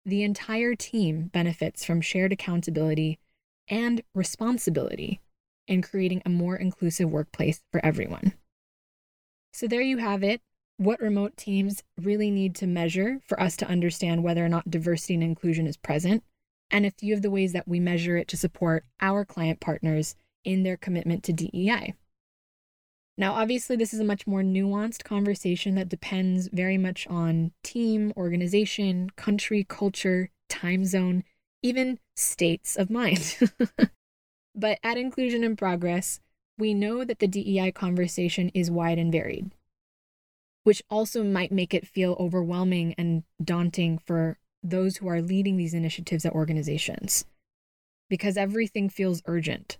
the 0.05 0.23
entire 0.23 0.75
team 0.75 1.27
benefits 1.27 1.85
from 1.85 2.01
shared 2.01 2.33
accountability 2.33 3.19
and 3.67 4.01
responsibility 4.13 5.21
in 5.67 5.81
creating 5.81 6.21
a 6.25 6.29
more 6.29 6.55
inclusive 6.55 7.09
workplace 7.09 7.61
for 7.71 7.83
everyone. 7.85 8.33
So, 9.53 9.67
there 9.67 9.81
you 9.81 9.97
have 9.97 10.23
it 10.23 10.41
what 10.77 10.99
remote 10.99 11.37
teams 11.37 11.83
really 12.01 12.31
need 12.31 12.55
to 12.55 12.65
measure 12.65 13.19
for 13.27 13.39
us 13.39 13.55
to 13.57 13.67
understand 13.67 14.23
whether 14.23 14.43
or 14.43 14.49
not 14.49 14.71
diversity 14.71 15.13
and 15.13 15.21
inclusion 15.21 15.67
is 15.67 15.77
present 15.77 16.23
and 16.71 16.85
a 16.85 16.91
few 16.91 17.13
of 17.13 17.21
the 17.21 17.31
ways 17.31 17.53
that 17.53 17.67
we 17.67 17.79
measure 17.79 18.17
it 18.17 18.27
to 18.29 18.37
support 18.37 18.85
our 18.99 19.25
client 19.25 19.59
partners 19.59 20.15
in 20.43 20.63
their 20.63 20.77
commitment 20.77 21.23
to 21.23 21.33
DEI. 21.33 21.93
Now, 23.17 23.33
obviously, 23.33 23.75
this 23.75 23.93
is 23.93 23.99
a 23.99 24.05
much 24.05 24.25
more 24.25 24.41
nuanced 24.41 25.03
conversation 25.03 25.75
that 25.75 25.89
depends 25.89 26.49
very 26.51 26.77
much 26.77 27.05
on 27.07 27.51
team, 27.63 28.13
organization, 28.17 29.11
country, 29.15 29.63
culture, 29.63 30.29
time 30.49 30.85
zone, 30.85 31.23
even 31.61 31.99
states 32.15 32.75
of 32.75 32.89
mind. 32.89 33.37
but 34.55 34.79
at 34.81 34.97
Inclusion 34.97 35.43
in 35.43 35.55
Progress, 35.55 36.19
we 36.57 36.73
know 36.73 37.03
that 37.03 37.19
the 37.19 37.27
DEI 37.27 37.71
conversation 37.71 38.49
is 38.53 38.71
wide 38.71 38.97
and 38.97 39.11
varied, 39.11 39.51
which 40.63 40.81
also 40.89 41.23
might 41.23 41.51
make 41.51 41.73
it 41.73 41.87
feel 41.87 42.15
overwhelming 42.19 42.95
and 42.97 43.23
daunting 43.43 43.97
for 43.97 44.37
those 44.63 44.97
who 44.97 45.07
are 45.07 45.21
leading 45.21 45.57
these 45.57 45.73
initiatives 45.73 46.25
at 46.25 46.33
organizations 46.33 47.25
because 48.09 48.37
everything 48.37 48.89
feels 48.89 49.21
urgent. 49.25 49.77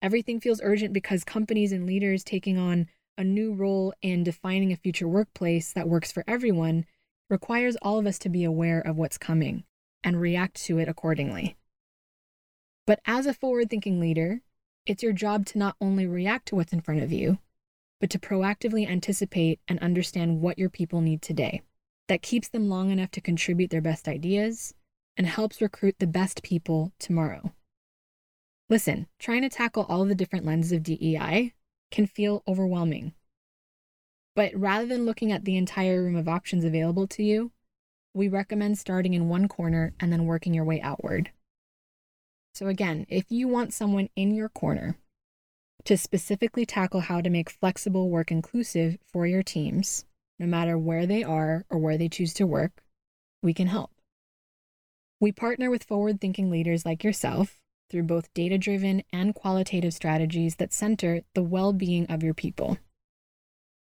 Everything 0.00 0.40
feels 0.40 0.60
urgent 0.62 0.92
because 0.92 1.24
companies 1.24 1.72
and 1.72 1.84
leaders 1.84 2.24
taking 2.24 2.56
on 2.56 2.86
a 3.18 3.24
new 3.24 3.52
role 3.52 3.92
in 4.00 4.22
defining 4.22 4.72
a 4.72 4.76
future 4.76 5.08
workplace 5.08 5.72
that 5.72 5.88
works 5.88 6.10
for 6.10 6.24
everyone 6.26 6.86
requires 7.28 7.76
all 7.82 7.98
of 7.98 8.06
us 8.06 8.18
to 8.20 8.28
be 8.28 8.44
aware 8.44 8.80
of 8.80 8.96
what's 8.96 9.18
coming 9.18 9.64
and 10.02 10.20
react 10.20 10.54
to 10.64 10.78
it 10.78 10.88
accordingly. 10.88 11.56
But 12.86 13.00
as 13.04 13.26
a 13.26 13.34
forward 13.34 13.68
thinking 13.68 14.00
leader, 14.00 14.40
it's 14.86 15.02
your 15.02 15.12
job 15.12 15.46
to 15.46 15.58
not 15.58 15.76
only 15.80 16.06
react 16.06 16.46
to 16.48 16.56
what's 16.56 16.72
in 16.72 16.80
front 16.80 17.02
of 17.02 17.12
you, 17.12 17.38
but 18.00 18.08
to 18.10 18.18
proactively 18.18 18.88
anticipate 18.88 19.60
and 19.68 19.78
understand 19.80 20.40
what 20.40 20.58
your 20.58 20.70
people 20.70 21.00
need 21.00 21.20
today 21.20 21.60
that 22.10 22.22
keeps 22.22 22.48
them 22.48 22.68
long 22.68 22.90
enough 22.90 23.12
to 23.12 23.20
contribute 23.20 23.70
their 23.70 23.80
best 23.80 24.08
ideas 24.08 24.74
and 25.16 25.28
helps 25.28 25.60
recruit 25.60 25.94
the 26.00 26.08
best 26.08 26.42
people 26.42 26.92
tomorrow. 26.98 27.52
Listen, 28.68 29.06
trying 29.20 29.42
to 29.42 29.48
tackle 29.48 29.86
all 29.88 30.04
the 30.04 30.16
different 30.16 30.44
lenses 30.44 30.72
of 30.72 30.82
DEI 30.82 31.54
can 31.92 32.08
feel 32.08 32.42
overwhelming. 32.48 33.14
But 34.34 34.50
rather 34.56 34.86
than 34.86 35.06
looking 35.06 35.30
at 35.30 35.44
the 35.44 35.56
entire 35.56 36.02
room 36.02 36.16
of 36.16 36.28
options 36.28 36.64
available 36.64 37.06
to 37.06 37.22
you, 37.22 37.52
we 38.12 38.26
recommend 38.26 38.76
starting 38.76 39.14
in 39.14 39.28
one 39.28 39.46
corner 39.46 39.92
and 40.00 40.12
then 40.12 40.26
working 40.26 40.52
your 40.52 40.64
way 40.64 40.80
outward. 40.80 41.30
So, 42.56 42.66
again, 42.66 43.06
if 43.08 43.26
you 43.28 43.46
want 43.46 43.72
someone 43.72 44.08
in 44.16 44.34
your 44.34 44.48
corner 44.48 44.96
to 45.84 45.96
specifically 45.96 46.66
tackle 46.66 47.02
how 47.02 47.20
to 47.20 47.30
make 47.30 47.50
flexible 47.50 48.10
work 48.10 48.32
inclusive 48.32 48.98
for 49.12 49.28
your 49.28 49.44
teams, 49.44 50.06
no 50.40 50.46
matter 50.46 50.78
where 50.78 51.04
they 51.04 51.22
are 51.22 51.66
or 51.68 51.78
where 51.78 51.98
they 51.98 52.08
choose 52.08 52.32
to 52.32 52.46
work, 52.46 52.82
we 53.42 53.52
can 53.52 53.66
help. 53.66 53.90
We 55.20 55.32
partner 55.32 55.70
with 55.70 55.84
forward 55.84 56.18
thinking 56.18 56.50
leaders 56.50 56.86
like 56.86 57.04
yourself 57.04 57.60
through 57.90 58.04
both 58.04 58.32
data 58.32 58.56
driven 58.56 59.02
and 59.12 59.34
qualitative 59.34 59.92
strategies 59.92 60.56
that 60.56 60.72
center 60.72 61.20
the 61.34 61.42
well 61.42 61.74
being 61.74 62.06
of 62.06 62.22
your 62.22 62.32
people. 62.32 62.78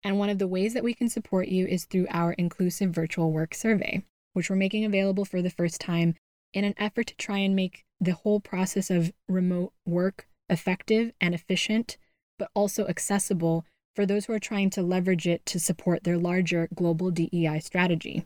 And 0.02 0.18
one 0.18 0.28
of 0.28 0.40
the 0.40 0.48
ways 0.48 0.74
that 0.74 0.82
we 0.82 0.92
can 0.92 1.08
support 1.08 1.46
you 1.46 1.66
is 1.66 1.84
through 1.84 2.08
our 2.10 2.32
inclusive 2.32 2.90
virtual 2.90 3.30
work 3.30 3.54
survey, 3.54 4.02
which 4.32 4.50
we're 4.50 4.56
making 4.56 4.84
available 4.84 5.24
for 5.24 5.42
the 5.42 5.50
first 5.50 5.80
time 5.80 6.16
in 6.52 6.64
an 6.64 6.74
effort 6.78 7.06
to 7.08 7.16
try 7.16 7.38
and 7.38 7.54
make 7.54 7.84
the 8.00 8.14
whole 8.14 8.40
process 8.40 8.90
of 8.90 9.12
remote 9.28 9.72
work 9.86 10.26
effective 10.48 11.12
and 11.20 11.32
efficient, 11.32 11.96
but 12.40 12.50
also 12.54 12.88
accessible 12.88 13.64
for 13.94 14.06
those 14.06 14.26
who 14.26 14.32
are 14.32 14.38
trying 14.38 14.70
to 14.70 14.82
leverage 14.82 15.26
it 15.26 15.44
to 15.46 15.60
support 15.60 16.04
their 16.04 16.18
larger 16.18 16.68
global 16.74 17.10
DEI 17.10 17.60
strategy. 17.60 18.24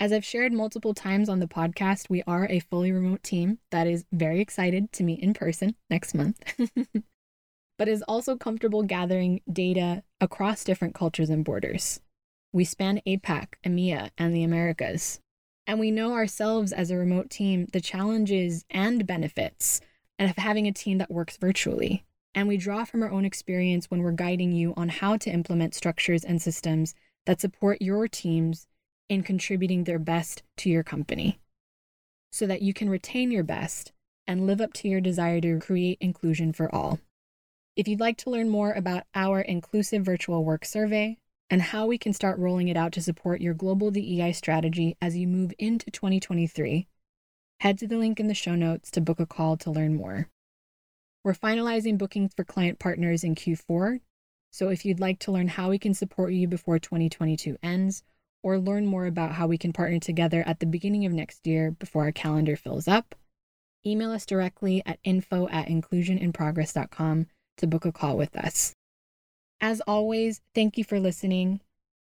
As 0.00 0.12
I've 0.12 0.24
shared 0.24 0.52
multiple 0.52 0.94
times 0.94 1.28
on 1.28 1.40
the 1.40 1.48
podcast, 1.48 2.08
we 2.08 2.22
are 2.24 2.46
a 2.48 2.60
fully 2.60 2.92
remote 2.92 3.22
team 3.24 3.58
that 3.70 3.88
is 3.88 4.04
very 4.12 4.40
excited 4.40 4.92
to 4.92 5.02
meet 5.02 5.18
in 5.20 5.34
person 5.34 5.74
next 5.90 6.14
month, 6.14 6.40
but 7.78 7.88
is 7.88 8.02
also 8.02 8.36
comfortable 8.36 8.84
gathering 8.84 9.40
data 9.52 10.04
across 10.20 10.62
different 10.62 10.94
cultures 10.94 11.30
and 11.30 11.44
borders. 11.44 12.00
We 12.52 12.64
span 12.64 13.00
APAC, 13.06 13.54
EMEA, 13.66 14.10
and 14.16 14.32
the 14.32 14.44
Americas. 14.44 15.20
And 15.66 15.80
we 15.80 15.90
know 15.90 16.12
ourselves 16.12 16.72
as 16.72 16.90
a 16.90 16.96
remote 16.96 17.28
team 17.28 17.66
the 17.72 17.80
challenges 17.80 18.64
and 18.70 19.06
benefits 19.06 19.80
of 20.20 20.36
having 20.36 20.66
a 20.66 20.72
team 20.72 20.98
that 20.98 21.10
works 21.10 21.36
virtually 21.36 22.04
and 22.34 22.48
we 22.48 22.56
draw 22.56 22.84
from 22.84 23.02
our 23.02 23.10
own 23.10 23.24
experience 23.24 23.90
when 23.90 24.02
we're 24.02 24.12
guiding 24.12 24.52
you 24.52 24.74
on 24.76 24.88
how 24.88 25.16
to 25.16 25.30
implement 25.30 25.74
structures 25.74 26.24
and 26.24 26.40
systems 26.40 26.94
that 27.26 27.40
support 27.40 27.82
your 27.82 28.08
teams 28.08 28.66
in 29.08 29.22
contributing 29.22 29.84
their 29.84 29.98
best 29.98 30.42
to 30.56 30.68
your 30.68 30.82
company 30.82 31.38
so 32.30 32.46
that 32.46 32.62
you 32.62 32.74
can 32.74 32.90
retain 32.90 33.30
your 33.30 33.42
best 33.42 33.92
and 34.26 34.46
live 34.46 34.60
up 34.60 34.72
to 34.74 34.88
your 34.88 35.00
desire 35.00 35.40
to 35.40 35.58
create 35.58 35.98
inclusion 36.00 36.52
for 36.52 36.72
all. 36.74 37.00
If 37.76 37.88
you'd 37.88 38.00
like 38.00 38.18
to 38.18 38.30
learn 38.30 38.50
more 38.50 38.72
about 38.72 39.04
our 39.14 39.40
inclusive 39.40 40.04
virtual 40.04 40.44
work 40.44 40.64
survey, 40.64 41.16
and 41.50 41.62
how 41.62 41.86
we 41.86 41.98
can 41.98 42.12
start 42.12 42.38
rolling 42.38 42.68
it 42.68 42.76
out 42.76 42.92
to 42.92 43.00
support 43.00 43.40
your 43.40 43.54
global 43.54 43.90
DEI 43.90 44.32
strategy 44.32 44.96
as 45.00 45.16
you 45.16 45.26
move 45.26 45.52
into 45.58 45.90
2023, 45.90 46.86
head 47.60 47.78
to 47.78 47.86
the 47.86 47.96
link 47.96 48.20
in 48.20 48.28
the 48.28 48.34
show 48.34 48.54
notes 48.54 48.90
to 48.90 49.00
book 49.00 49.18
a 49.18 49.26
call 49.26 49.56
to 49.56 49.70
learn 49.70 49.94
more. 49.94 50.28
We're 51.28 51.34
finalizing 51.34 51.98
bookings 51.98 52.32
for 52.34 52.42
client 52.42 52.78
partners 52.78 53.22
in 53.22 53.34
Q4, 53.34 54.00
so 54.50 54.70
if 54.70 54.86
you'd 54.86 54.98
like 54.98 55.18
to 55.18 55.30
learn 55.30 55.48
how 55.48 55.68
we 55.68 55.78
can 55.78 55.92
support 55.92 56.32
you 56.32 56.48
before 56.48 56.78
2022 56.78 57.58
ends, 57.62 58.02
or 58.42 58.58
learn 58.58 58.86
more 58.86 59.04
about 59.04 59.32
how 59.32 59.46
we 59.46 59.58
can 59.58 59.74
partner 59.74 59.98
together 59.98 60.42
at 60.46 60.58
the 60.58 60.64
beginning 60.64 61.04
of 61.04 61.12
next 61.12 61.46
year 61.46 61.70
before 61.70 62.04
our 62.04 62.12
calendar 62.12 62.56
fills 62.56 62.88
up, 62.88 63.14
email 63.84 64.10
us 64.10 64.24
directly 64.24 64.82
at 64.86 65.00
info 65.04 65.46
at 65.48 65.68
inclusioninprogress.com 65.68 67.26
to 67.58 67.66
book 67.66 67.84
a 67.84 67.92
call 67.92 68.16
with 68.16 68.34
us. 68.34 68.72
As 69.60 69.82
always, 69.82 70.40
thank 70.54 70.78
you 70.78 70.84
for 70.84 70.98
listening. 70.98 71.60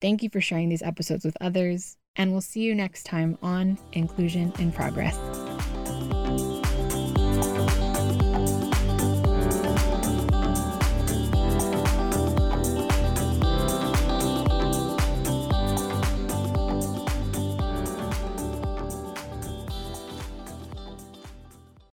Thank 0.00 0.22
you 0.22 0.30
for 0.30 0.40
sharing 0.40 0.70
these 0.70 0.80
episodes 0.80 1.26
with 1.26 1.36
others, 1.38 1.98
and 2.16 2.32
we'll 2.32 2.40
see 2.40 2.60
you 2.60 2.74
next 2.74 3.02
time 3.02 3.36
on 3.42 3.76
Inclusion 3.92 4.54
in 4.58 4.72
Progress. 4.72 5.18